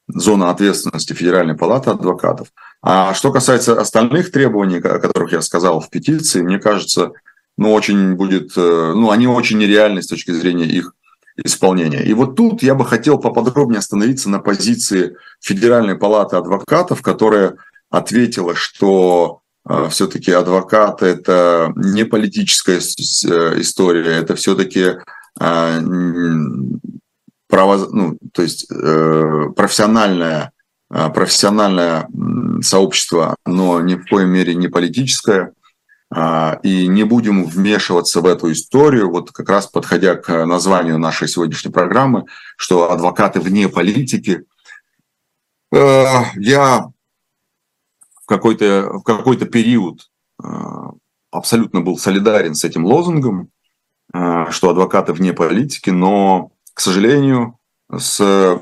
[0.08, 2.50] зона ответственности Федеральной палаты адвокатов.
[2.82, 7.12] А что касается остальных требований, о которых я сказал в петиции, мне кажется,
[7.58, 10.94] ну, очень будет, э, ну, они очень нереальны с точки зрения их
[11.38, 12.04] исполнения.
[12.04, 17.56] И вот тут я бы хотел поподробнее остановиться на позиции Федеральной палаты адвокатов, которая
[17.92, 24.94] ответила, что э, все-таки адвокат это не политическая э, история, это все-таки
[27.48, 29.46] право, ну, то есть э,
[30.92, 35.54] профессиональное, э, профессиональное сообщество, но ни в коей мере не политическое.
[36.14, 41.30] А, и не будем вмешиваться в эту историю, вот как раз подходя к названию нашей
[41.30, 42.26] сегодняшней программы,
[42.58, 44.44] что адвокаты вне политики.
[45.74, 46.90] Э, я
[48.24, 50.10] в какой-то в какой-то период
[50.44, 50.48] э,
[51.32, 53.50] абсолютно был солидарен с этим лозунгом,
[54.14, 57.58] что адвокаты вне политики, но, к сожалению,
[57.98, 58.62] с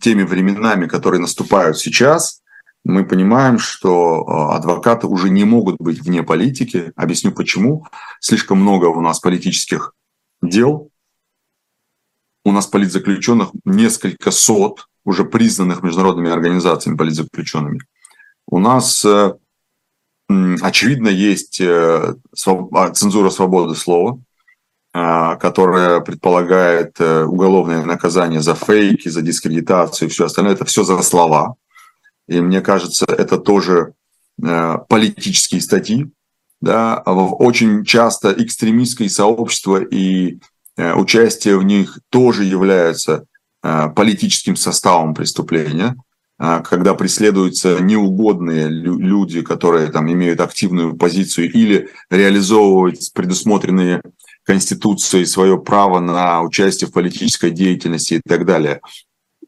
[0.00, 2.42] теми временами, которые наступают сейчас,
[2.84, 6.92] мы понимаем, что адвокаты уже не могут быть вне политики.
[6.96, 7.86] Объясню почему.
[8.20, 9.94] Слишком много у нас политических
[10.42, 10.90] дел.
[12.42, 17.80] У нас политзаключенных несколько сот, уже признанных международными организациями политзаключенными.
[18.46, 19.34] У нас, э,
[20.28, 22.14] очевидно, есть э,
[22.72, 24.20] а, цензура свободы слова,
[24.92, 30.54] которая предполагает э, уголовное наказание за фейки, за дискредитацию и все остальное.
[30.54, 31.54] Это все за слова.
[32.28, 33.94] И мне кажется, это тоже
[34.88, 36.06] политические статьи.
[36.62, 40.38] Да, очень часто экстремистские сообщества и
[40.78, 43.26] участие в них тоже являются
[43.62, 45.94] Э, политическим составом преступления,
[46.38, 54.00] э, когда преследуются неугодные люди, которые там имеют активную позицию или реализовывают предусмотренные
[54.50, 58.80] Конституцией свое право на участие в политической деятельности и так далее.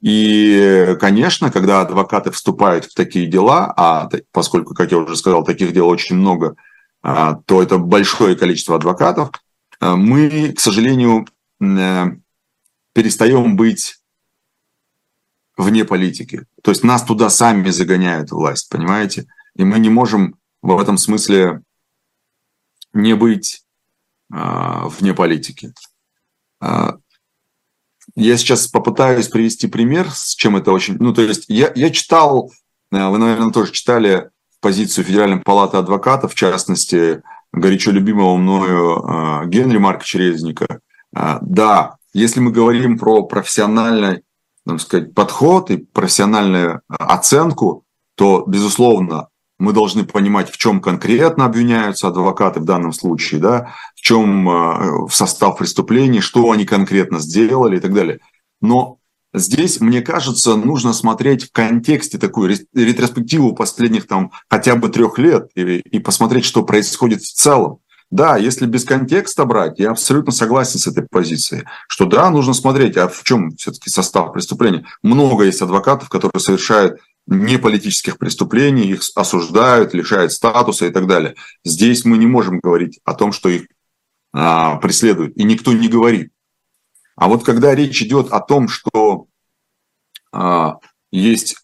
[0.00, 5.72] И, конечно, когда адвокаты вступают в такие дела, а поскольку, как я уже сказал, таких
[5.72, 6.54] дел очень много,
[7.02, 9.30] а, то это большое количество адвокатов,
[9.80, 11.26] э, мы, к сожалению,
[12.94, 13.96] перестаем быть
[15.56, 16.46] вне политики.
[16.62, 19.26] То есть нас туда сами загоняют власть, понимаете?
[19.56, 21.62] И мы не можем в этом смысле
[22.92, 23.61] не быть э,
[24.32, 25.72] вне политики.
[26.62, 26.92] Э,
[28.14, 30.96] я сейчас попытаюсь привести пример, с чем это очень...
[30.98, 32.50] Ну, то есть я, я читал,
[32.92, 34.30] э, вы, наверное, тоже читали
[34.60, 37.22] позицию Федеральной палаты адвокатов, в частности,
[37.52, 40.80] горячо любимого мною э, Генри Марка Черезника.
[41.14, 44.22] Да, если мы говорим про профессиональный
[44.66, 49.28] так сказать, подход и профессиональную оценку, то, безусловно,
[49.62, 55.06] мы должны понимать, в чем конкретно обвиняются адвокаты в данном случае, да, в чем э,
[55.06, 58.18] в состав преступления, что они конкретно сделали и так далее.
[58.60, 58.98] Но
[59.32, 65.48] здесь, мне кажется, нужно смотреть в контексте такую ретроспективу последних там хотя бы трех лет
[65.54, 67.78] и, и посмотреть, что происходит в целом.
[68.10, 72.96] Да, если без контекста брать, я абсолютно согласен с этой позицией, что да, нужно смотреть,
[72.96, 74.84] а в чем все-таки состав преступления.
[75.04, 81.34] Много есть адвокатов, которые совершают не политических преступлений, их осуждают, лишают статуса и так далее.
[81.64, 83.66] Здесь мы не можем говорить о том, что их
[84.32, 86.32] а, преследуют, и никто не говорит.
[87.16, 89.26] А вот когда речь идет о том, что
[90.32, 90.78] а,
[91.10, 91.56] есть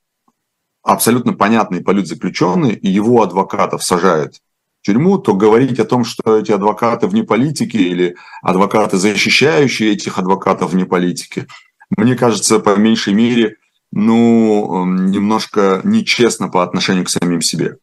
[0.83, 4.41] абсолютно понятный политзаключенный, и его адвокатов сажают
[4.83, 10.73] тюрьму, то говорить о том, что эти адвокаты вне политики или адвокаты, защищающие этих адвокатов
[10.73, 11.47] вне политики,
[11.91, 13.57] мне кажется, по меньшей мере,
[13.93, 17.76] ну, немножко нечестно по отношению к самим себе.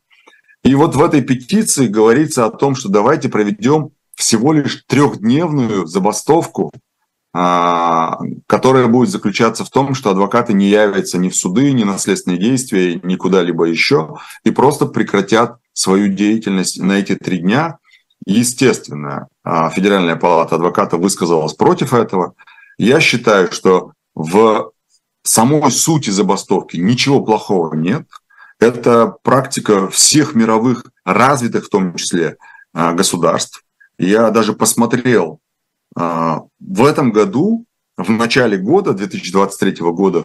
[0.63, 6.71] И вот в этой петиции говорится о том, что давайте проведем всего лишь трехдневную забастовку
[7.37, 11.97] а, которая будет заключаться в том, что адвокаты не явятся ни в суды, ни на
[11.97, 17.79] следственные действия, ни куда-либо еще, и просто прекратят свою деятельность на эти три дня.
[18.25, 22.35] Естественно, а, Федеральная палата адвокатов высказалась против этого.
[22.77, 24.71] Я считаю, что в
[25.25, 28.07] самой сути забастовки ничего плохого нет.
[28.59, 32.37] Это практика всех мировых развитых, в том числе,
[32.73, 33.63] а, государств.
[33.97, 35.39] Я даже посмотрел
[35.95, 37.65] а, в этом году,
[37.97, 40.23] в начале года, 2023 года,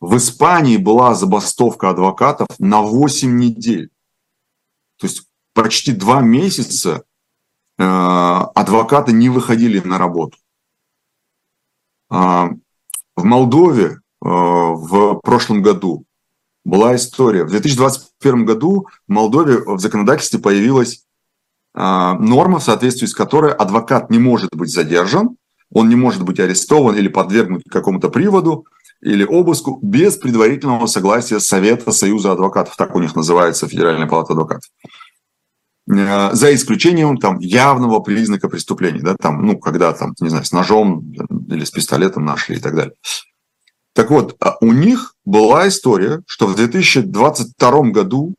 [0.00, 3.90] в Испании была забастовка адвокатов на 8 недель.
[4.98, 7.04] То есть почти два месяца
[7.78, 10.38] а, адвокаты не выходили на работу.
[12.08, 16.04] В Молдове в прошлом году
[16.64, 17.44] была история.
[17.44, 21.04] В 2021 году в Молдове в законодательстве появилась
[21.74, 25.36] а, норма, в соответствии с которой адвокат не может быть задержан,
[25.70, 28.66] он не может быть арестован или подвергнут какому-то приводу
[29.00, 34.70] или обыску без предварительного согласия Совета Союза адвокатов, так у них называется Федеральная палата адвокатов.
[35.90, 40.52] А, за исключением там явного признака преступления, да, там, ну, когда там, не знаю, с
[40.52, 41.12] ножом
[41.48, 42.94] или с пистолетом нашли и так далее.
[43.94, 48.34] Так вот, а у них была история, что в 2022 году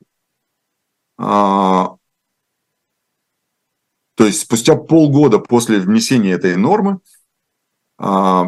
[4.15, 6.99] то есть спустя полгода после внесения этой нормы
[7.97, 8.45] а,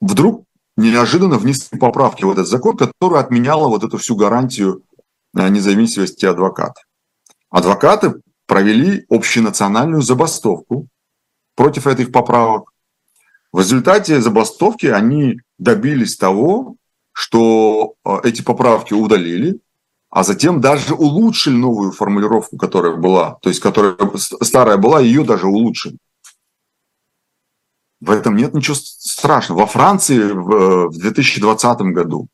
[0.00, 0.46] вдруг
[0.76, 4.82] неожиданно внесли поправки в этот закон, который отменяла вот эту всю гарантию
[5.34, 6.80] а, независимости адвоката.
[7.50, 10.88] Адвокаты провели общенациональную забастовку
[11.54, 12.71] против этих поправок.
[13.52, 16.76] В результате забастовки они добились того,
[17.12, 17.94] что
[18.24, 19.60] эти поправки удалили,
[20.10, 25.46] а затем даже улучшили новую формулировку, которая была, то есть которая старая была, ее даже
[25.46, 25.98] улучшили.
[28.00, 29.60] В этом нет ничего страшного.
[29.60, 32.28] Во Франции в 2020 году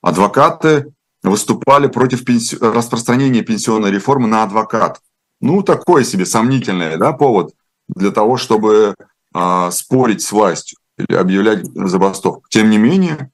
[0.00, 0.92] адвокаты
[1.22, 2.24] выступали против
[2.62, 5.00] распространения пенсионной реформы на адвокат.
[5.40, 7.52] Ну, такой себе сомнительный да, повод
[7.88, 8.94] для того, чтобы
[9.32, 12.44] а, спорить с властью или объявлять забастовку.
[12.50, 13.30] Тем не менее,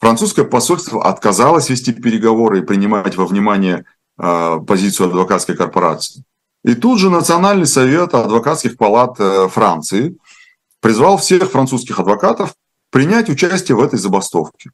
[0.00, 3.84] французское посольство отказалось вести переговоры и принимать во внимание
[4.16, 6.24] а, позицию адвокатской корпорации.
[6.64, 10.16] И тут же Национальный совет адвокатских палат э, Франции
[10.80, 12.54] призвал всех французских адвокатов
[12.90, 14.70] принять участие в этой забастовке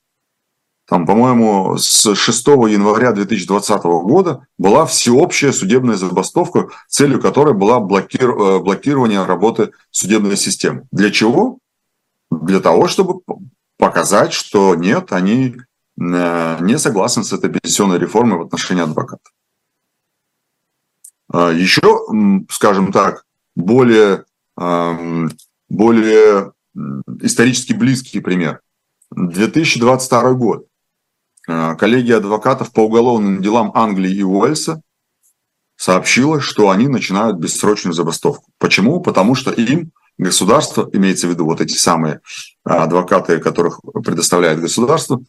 [0.89, 8.31] там, по-моему, с 6 января 2020 года была всеобщая судебная забастовка, целью которой была блокир...
[8.31, 10.89] Э, блокирование работы судебной системы.
[10.91, 11.59] Для чего?
[12.31, 13.21] Для того, чтобы
[13.77, 15.57] показать, что нет, они
[16.01, 19.31] э, не согласны с этой пенсионной реформой в отношении адвокатов.
[21.31, 22.01] А Еще,
[22.49, 24.25] скажем так, более,
[24.57, 26.53] более
[27.21, 28.63] исторически близкий пример.
[29.11, 30.68] 2022 год.
[31.49, 34.83] Э, коллегия адвокатов по уголовным делам Англии и Уэльса
[35.77, 38.51] сообщила, что они начинают бессрочную забастовку.
[38.59, 39.01] Почему?
[39.01, 42.21] Потому что им государство, имеется в виду вот эти самые
[42.67, 45.23] э, адвокаты, которых предоставляет государство,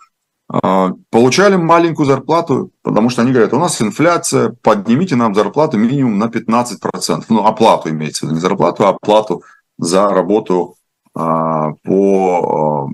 [0.51, 6.20] э, получали маленькую зарплату, потому что они говорят, у нас инфляция, поднимите нам зарплату минимум
[6.20, 7.24] на 15%.
[7.30, 9.43] Ну, оплату имеется в виду, не зарплату, а оплату
[9.78, 10.76] за работу
[11.13, 12.89] по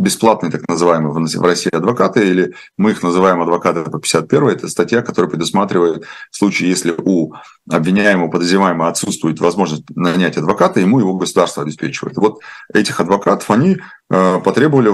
[0.00, 5.02] бесплатные так называемые в России адвокаты, или мы их называем адвокаты по 51 это статья,
[5.02, 7.34] которая предусматривает в случае, если у
[7.70, 12.16] обвиняемого, подозреваемого отсутствует возможность нанять адвоката, ему его государство обеспечивает.
[12.16, 12.40] Вот
[12.72, 13.78] этих адвокатов они
[14.10, 14.90] э, потребовали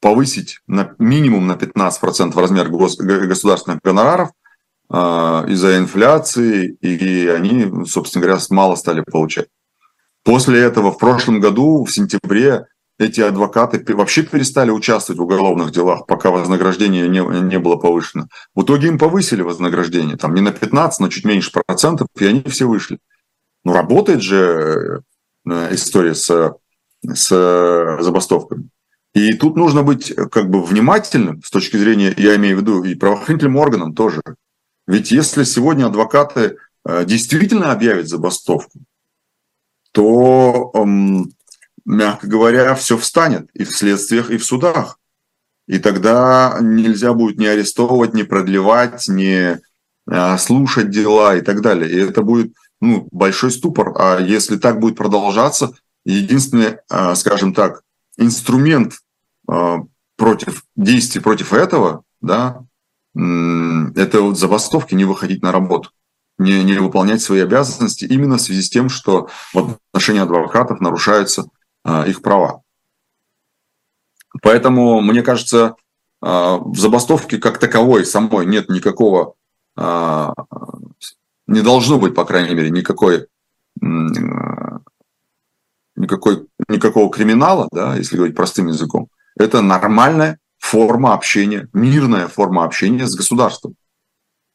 [0.00, 4.30] повысить на минимум на 15% размер гос, государственных гонораров
[4.90, 4.96] э,
[5.48, 9.48] из-за инфляции, и они, собственно говоря, мало стали получать.
[10.22, 12.66] После этого в прошлом году, в сентябре,
[12.98, 18.28] эти адвокаты вообще перестали участвовать в уголовных делах, пока вознаграждение не, не было повышено.
[18.54, 22.42] В итоге им повысили вознаграждение, там не на 15, но чуть меньше процентов, и они
[22.46, 22.98] все вышли.
[23.64, 25.02] Ну, работает же
[25.48, 26.56] э, история с,
[27.02, 27.28] с
[28.00, 28.68] забастовками.
[29.14, 32.94] И тут нужно быть как бы внимательным с точки зрения, я имею в виду, и
[32.94, 34.22] правоохранительным органам тоже.
[34.88, 38.80] Ведь если сегодня адвокаты э, действительно объявят забастовку,
[39.92, 40.72] то
[41.88, 45.00] мягко говоря, все встанет и в следствиях, и в судах.
[45.66, 49.58] И тогда нельзя будет ни арестовывать, ни продлевать, ни
[50.06, 51.90] а, слушать дела и так далее.
[51.90, 53.94] И это будет ну, большой ступор.
[53.96, 55.72] А если так будет продолжаться,
[56.04, 57.82] единственный, а, скажем так,
[58.18, 58.98] инструмент
[59.48, 59.78] а,
[60.16, 62.64] против действий против этого, да,
[63.14, 65.90] это вот забастовки, не выходить на работу,
[66.38, 71.46] не, не выполнять свои обязанности именно в связи с тем, что в отношении адвокатов нарушаются
[72.06, 72.62] их права.
[74.42, 75.76] Поэтому, мне кажется,
[76.20, 79.34] а, в забастовке как таковой самой нет никакого,
[79.76, 80.34] а,
[81.46, 83.26] не должно быть, по крайней мере, никакой,
[85.96, 89.08] никакой, никакого криминала, да, если говорить простым языком.
[89.36, 93.76] Это нормальная форма общения, мирная форма общения с государством.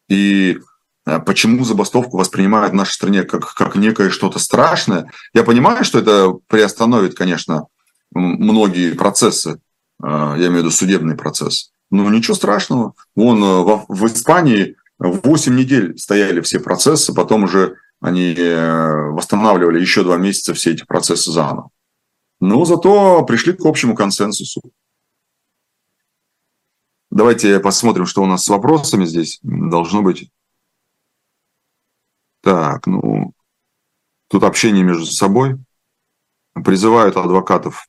[0.10, 0.60] И
[1.06, 5.12] почему забастовку воспринимают в нашей стране как, как некое что-то страшное.
[5.34, 7.68] Я понимаю, что это приостановит, конечно,
[8.12, 9.60] многие процессы,
[10.02, 11.72] э, я имею в виду судебный процесс.
[11.90, 12.94] Но ничего страшного.
[13.16, 20.04] Вон э, в, в Испании 8 недель стояли все процессы, потом уже они восстанавливали еще
[20.04, 21.70] два месяца все эти процессы заново.
[22.42, 24.62] Но зато пришли к общему консенсусу.
[27.10, 30.30] Давайте посмотрим, что у нас с вопросами здесь должно быть.
[32.44, 33.34] Так, ну,
[34.28, 35.56] тут общение между собой.
[36.54, 37.88] Призывают адвокатов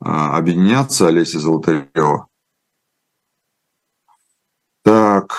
[0.00, 2.26] а, объединяться, Олеся Золотарева.
[4.82, 5.38] Так.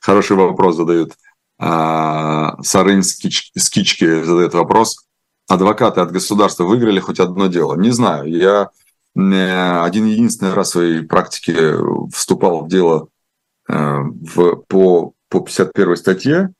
[0.00, 1.16] Хороший вопрос задают.
[1.56, 5.06] А, Сарын Скички задает вопрос.
[5.46, 7.76] Адвокаты от государства выиграли хоть одно дело?
[7.76, 8.28] Не знаю.
[8.28, 8.70] Я
[9.14, 11.76] один единственный раз в своей практике
[12.10, 13.13] вступал в дело Э,
[13.66, 16.52] в, по, по 51 статье,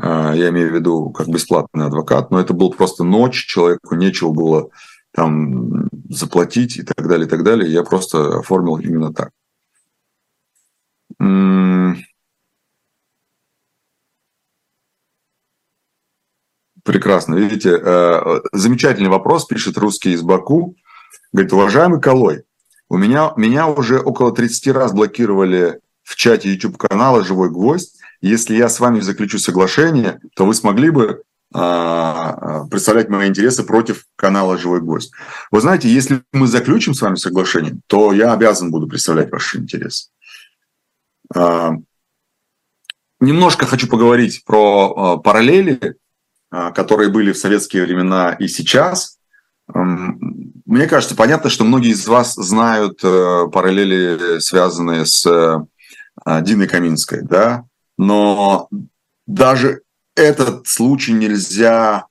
[0.00, 4.30] э, я имею в виду как бесплатный адвокат, но это был просто ночь, человеку нечего
[4.30, 4.70] было
[5.12, 7.70] там заплатить и так далее, и так далее.
[7.70, 9.30] Я просто оформил именно так.
[16.84, 17.34] Прекрасно.
[17.34, 20.74] Видите, э, замечательный вопрос, пишет русский из Баку.
[21.32, 22.44] Говорит, уважаемый Колой,
[22.88, 27.94] у меня, меня уже около 30 раз блокировали в чате YouTube-канала «Живой гвоздь».
[28.22, 34.06] Если я с вами заключу соглашение, то вы смогли бы а, представлять мои интересы против
[34.16, 35.12] канала «Живой гвоздь».
[35.50, 40.08] Вы знаете, если мы заключим с вами соглашение, то я обязан буду представлять ваши интересы.
[41.34, 41.74] А,
[43.20, 45.96] немножко хочу поговорить про а, параллели,
[46.50, 49.18] которые были в советские времена и сейчас.
[49.66, 55.26] Мне кажется, понятно, что многие из вас знают э, параллели, связанные с
[56.24, 57.64] э, Диной Каминской, да,
[57.96, 58.68] но
[59.26, 59.82] даже
[60.14, 62.06] этот случай нельзя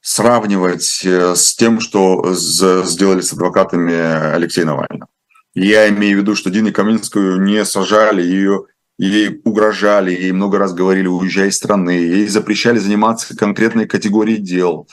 [0.00, 3.94] сравнивать э, с тем, что сделали с адвокатами
[4.34, 5.08] Алексея Навального.
[5.54, 8.66] Я имею в виду, что Дину Каминскую не сажали, ее
[8.98, 14.86] ей угрожали, ей много раз говорили, уезжай из страны, ей запрещали заниматься конкретной категорией дел.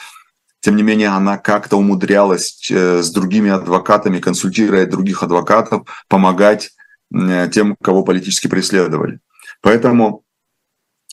[0.62, 6.72] Тем не менее, она как-то умудрялась э, с другими адвокатами, консультируя других адвокатов, помогать
[7.12, 9.20] тем, кого политически преследовали.
[9.62, 10.24] Поэтому,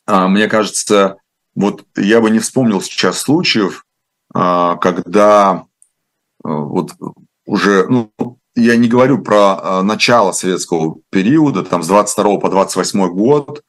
[0.06, 1.16] а, мне кажется,
[1.54, 3.86] вот я бы не вспомнил сейчас случаев,
[4.32, 5.66] а, когда
[6.44, 6.92] э, вот
[7.46, 8.12] уже, ну,
[8.56, 13.62] я не говорю про начало советского периода, там с 22 по 28 год,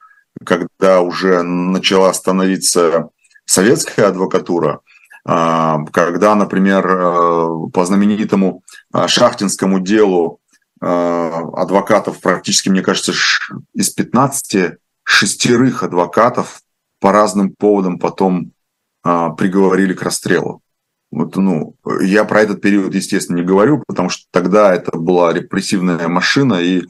[0.43, 3.09] когда уже начала становиться
[3.45, 4.81] советская адвокатура–
[5.27, 8.61] а, когда, например, э, по знаменитому
[8.93, 10.44] а, шахтинскому делу а,
[10.85, 13.13] адвокатов практически, мне кажется,
[13.73, 16.61] из 15 шестерых адвокатов
[16.99, 18.51] по разным поводам потом
[19.03, 20.61] приговорили к расстрелу.
[21.11, 26.07] Вот, ну, я про этот период, естественно, не говорю, потому что тогда это была репрессивная
[26.07, 26.83] машина, и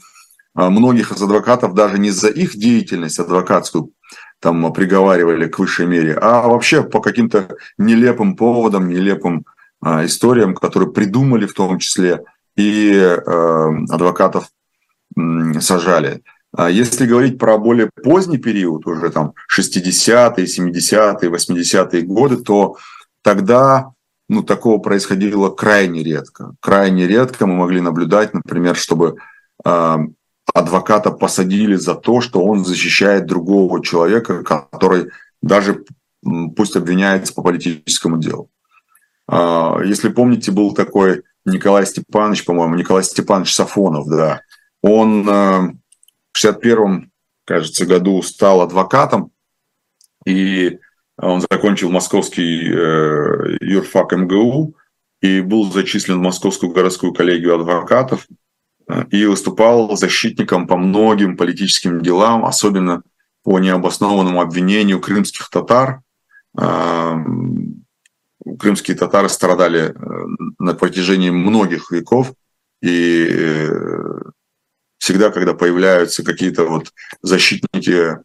[0.54, 3.92] многих из адвокатов даже не за их деятельность адвокатскую
[4.40, 9.46] там приговаривали к высшей мере, а вообще по каким-то нелепым поводам, нелепым
[9.82, 12.24] а, историям, которые придумали в том числе,
[12.56, 13.18] и э,
[13.90, 14.50] адвокатов
[15.18, 16.22] м, сажали.
[16.58, 22.78] А если говорить про более поздний период, уже там 60-е, 70-е, 80-е годы, то
[23.22, 23.92] тогда
[24.30, 26.56] ну, такого происходило крайне редко.
[26.62, 29.18] Крайне редко мы могли наблюдать, например, чтобы
[29.66, 29.98] э,
[30.54, 35.84] адвоката посадили за то, что он защищает другого человека, который даже
[36.56, 38.50] пусть обвиняется по политическому делу.
[39.28, 44.42] А, если помните, был такой Николай Степанович, по-моему, Николай Степанович Сафонов, да.
[44.82, 45.74] Он э,
[46.32, 47.12] в 61
[47.46, 49.32] кажется, году стал адвокатом,
[50.26, 50.80] и
[51.18, 54.76] он закончил московский э, юрфак МГУ
[55.22, 58.28] и был зачислен в Московскую городскую коллегию адвокатов–
[59.10, 63.02] и выступал защитником по многим политическим делам, особенно
[63.44, 66.02] по необоснованному обвинению крымских татар.
[68.60, 69.94] Крымские татары страдали э,
[70.60, 72.34] на протяжении многих веков,
[72.82, 74.22] и э,
[75.00, 76.94] всегда, когда появляются какие-то вот
[77.24, 78.18] защитники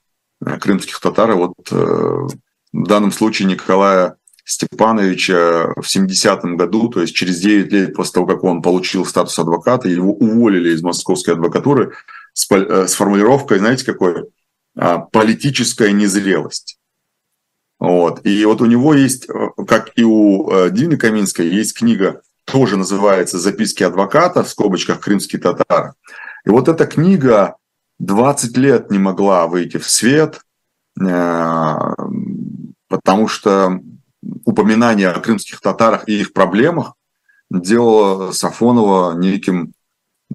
[0.45, 7.39] э, крымских татар, вот в данном случае Николая Степановича в 70-м году, то есть через
[7.41, 11.95] 9 лет после того, как он получил статус адвоката, его уволили из московской адвокатуры
[12.33, 14.27] с, с формулировкой, знаете, какой?
[14.77, 16.80] А, политическая незрелость.
[17.81, 18.25] Вот.
[18.25, 22.77] И вот у него есть, э, как и у э, Дины Каминской, есть книга, тоже
[22.77, 25.95] называется «Записки адвоката», в скобочках «Крымские татары».
[26.45, 27.57] И вот эта книга
[27.99, 30.41] 20 лет не могла выйти в свет,
[30.97, 31.59] потому
[33.29, 33.81] что
[34.45, 36.95] упоминание о крымских татарах и их проблемах
[37.51, 39.73] делало Сафонова неким,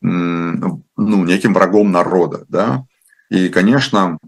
[0.01, 2.45] ну, неким врагом народа.
[2.47, 2.85] Да?
[3.29, 4.19] И, конечно,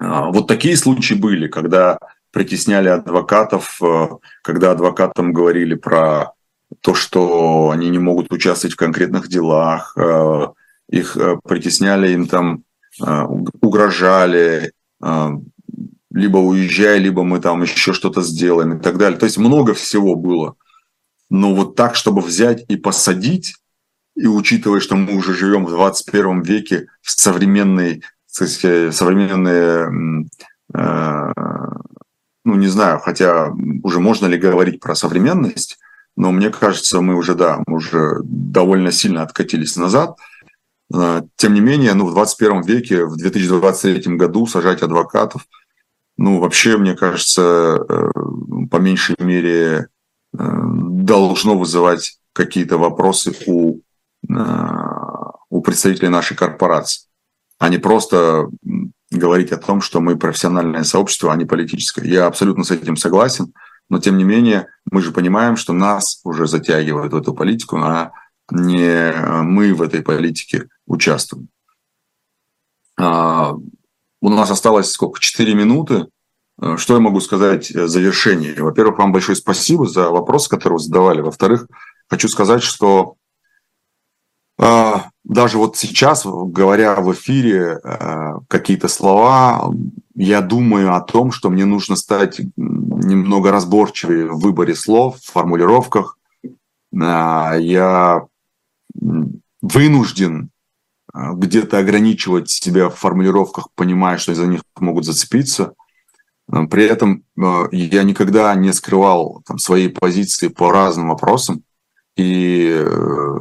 [0.00, 1.98] вот такие случаи были, когда
[2.32, 4.08] притесняли адвокатов, э,
[4.42, 6.32] когда адвокатам говорили про
[6.80, 10.46] то, что они не могут участвовать в конкретных делах, э,
[10.88, 12.64] их э, притесняли, им там
[13.62, 14.72] угрожали,
[16.10, 19.18] либо уезжай, либо мы там еще что-то сделаем и так далее.
[19.18, 20.56] То есть много всего было.
[21.30, 23.54] Но вот так, чтобы взять и посадить,
[24.16, 30.26] и учитывая, что мы уже живем в 21 веке в современной, современные,
[30.74, 31.32] э,
[32.44, 33.52] ну не знаю, хотя
[33.82, 35.78] уже можно ли говорить про современность,
[36.16, 40.16] но мне кажется, мы уже, да, мы уже довольно сильно откатились назад.
[40.94, 45.46] Э, тем не менее, ну, в 21 веке, в 2023 году сажать адвокатов–
[46.22, 48.10] ну, вообще, мне кажется, э,
[48.70, 49.88] по меньшей мере
[50.32, 53.80] должно вызывать какие-то вопросы у,
[54.28, 57.08] у представителей нашей корпорации,
[57.60, 58.48] а не просто
[59.10, 62.08] говорить о том, что мы профессиональное сообщество, а не политическое.
[62.08, 63.52] Я абсолютно с этим согласен,
[63.90, 68.12] но тем не менее мы же понимаем, что нас уже затягивают в эту политику, а
[68.50, 71.48] не мы в этой политике участвуем.
[72.98, 73.54] А,
[74.22, 75.20] у нас осталось сколько?
[75.20, 76.06] Четыре минуты.
[76.58, 78.54] А, что я могу сказать в завершении?
[78.54, 81.20] Во-первых, вам большое спасибо за вопрос, который вы задавали.
[81.20, 81.66] Во-вторых,
[82.08, 83.16] хочу сказать, что
[84.58, 87.80] а, даже вот сейчас, говоря в эфире
[88.48, 89.72] какие-то слова,
[90.16, 96.18] я думаю о том, что мне нужно стать немного разборчивее в выборе слов, в формулировках.
[96.92, 98.26] Я
[99.62, 100.50] вынужден
[101.12, 105.74] а, где-то ограничивать себя в формулировках, понимая, что за них могут зацепиться.
[106.46, 107.22] При этом
[107.70, 111.62] я никогда не скрывал там, свои позиции по разным вопросам.
[112.16, 113.38] И э,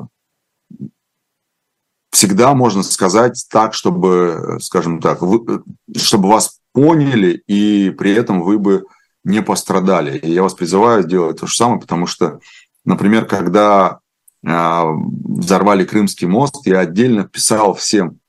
[2.11, 5.63] всегда можно сказать так, чтобы, скажем так, вы,
[5.95, 8.85] чтобы вас поняли, и при этом вы бы
[9.23, 10.17] не пострадали.
[10.17, 12.39] И я вас призываю сделать то же самое, потому что,
[12.85, 13.99] например, когда
[14.45, 18.19] а, взорвали Крымский мост, я отдельно писал всем,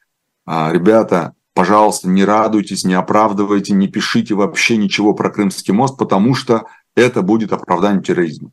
[0.46, 6.34] а, ребята, пожалуйста, не радуйтесь, не оправдывайте, не пишите вообще ничего про Крымский мост, потому
[6.34, 8.50] что это будет оправдание терроризма.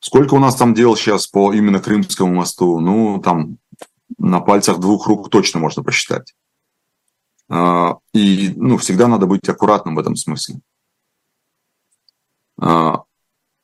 [0.00, 2.80] Сколько у нас там дел сейчас по именно Крымскому мосту?
[2.80, 3.58] Ну, там
[4.18, 6.34] на пальцах двух рук точно можно посчитать.
[7.48, 10.60] А, и ну, всегда надо быть аккуратным в этом смысле.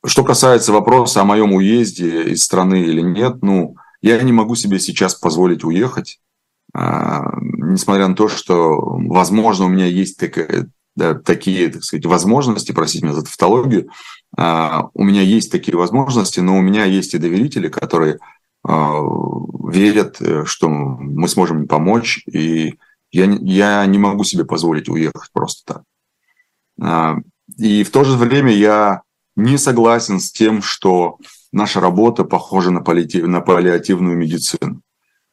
[0.05, 4.79] Что касается вопроса о моем уезде из страны или нет, ну, я не могу себе
[4.79, 6.19] сейчас позволить уехать,
[6.73, 12.71] а, несмотря на то, что, возможно, у меня есть такая, да, такие, так сказать, возможности,
[12.71, 13.89] простите меня за тавтологию,
[14.37, 20.21] а, у меня есть такие возможности, но у меня есть и доверители, которые а, верят,
[20.45, 22.75] что мы сможем помочь, и
[23.11, 25.83] я, я не могу себе позволить уехать просто
[26.77, 27.23] так.
[27.57, 29.01] И в то же время я
[29.35, 31.17] не согласен с тем, что
[31.51, 34.81] наша работа похожа на, паллиатив, на паллиативную медицину.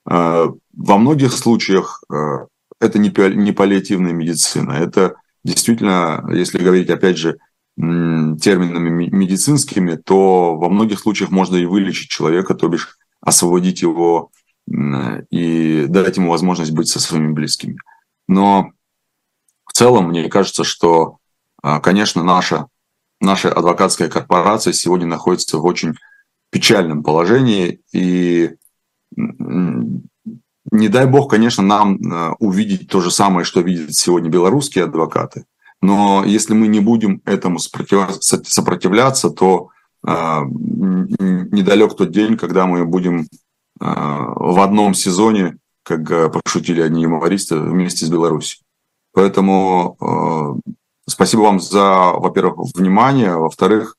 [0.08, 2.46] Э, во многих случаях э,
[2.80, 7.38] это не паллиативная медицина, это действительно, если говорить, опять же,
[7.76, 12.96] терминами медицинскими, то во многих случаях можно и вылечить человека, то бишь
[13.26, 14.30] освободить его
[15.30, 17.76] и дать ему возможность быть со своими близкими.
[18.26, 18.72] Но
[19.66, 21.18] в целом, мне кажется, что,
[21.62, 22.66] э, конечно, наша
[23.20, 25.94] наша адвокатская корпорация сегодня находится в очень
[26.50, 27.80] печальном положении.
[27.92, 28.54] И
[29.16, 35.44] не дай бог, конечно, нам э, увидеть то же самое, что видят сегодня белорусские адвокаты.
[35.80, 39.70] Но если мы не будем этому сопротивляться, то
[40.04, 43.24] недалек тот день, когда мы будем э,
[43.80, 48.60] в одном сезоне, как пошутили одни юмористы, вместе с Беларусью.
[49.12, 50.62] Поэтому
[51.08, 53.96] Спасибо вам за, во-первых, внимание, во-вторых,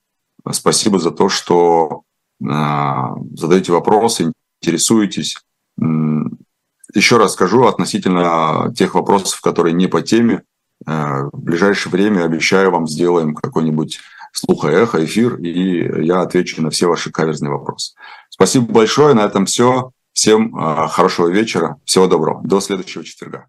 [0.52, 2.04] спасибо за то, что
[2.40, 5.38] задаете вопросы, интересуетесь.
[6.94, 10.44] Еще раз скажу относительно тех вопросов, которые не по теме.
[10.86, 14.00] Э, в ближайшее время, обещаю, вам сделаем какой-нибудь
[14.38, 17.94] слуха-эхо, эфир, и я отвечу на все ваши каверзные вопросы.
[18.30, 19.92] Спасибо большое, на этом все.
[20.14, 23.48] Всем э, хорошего вечера, всего доброго, до следующего четверга.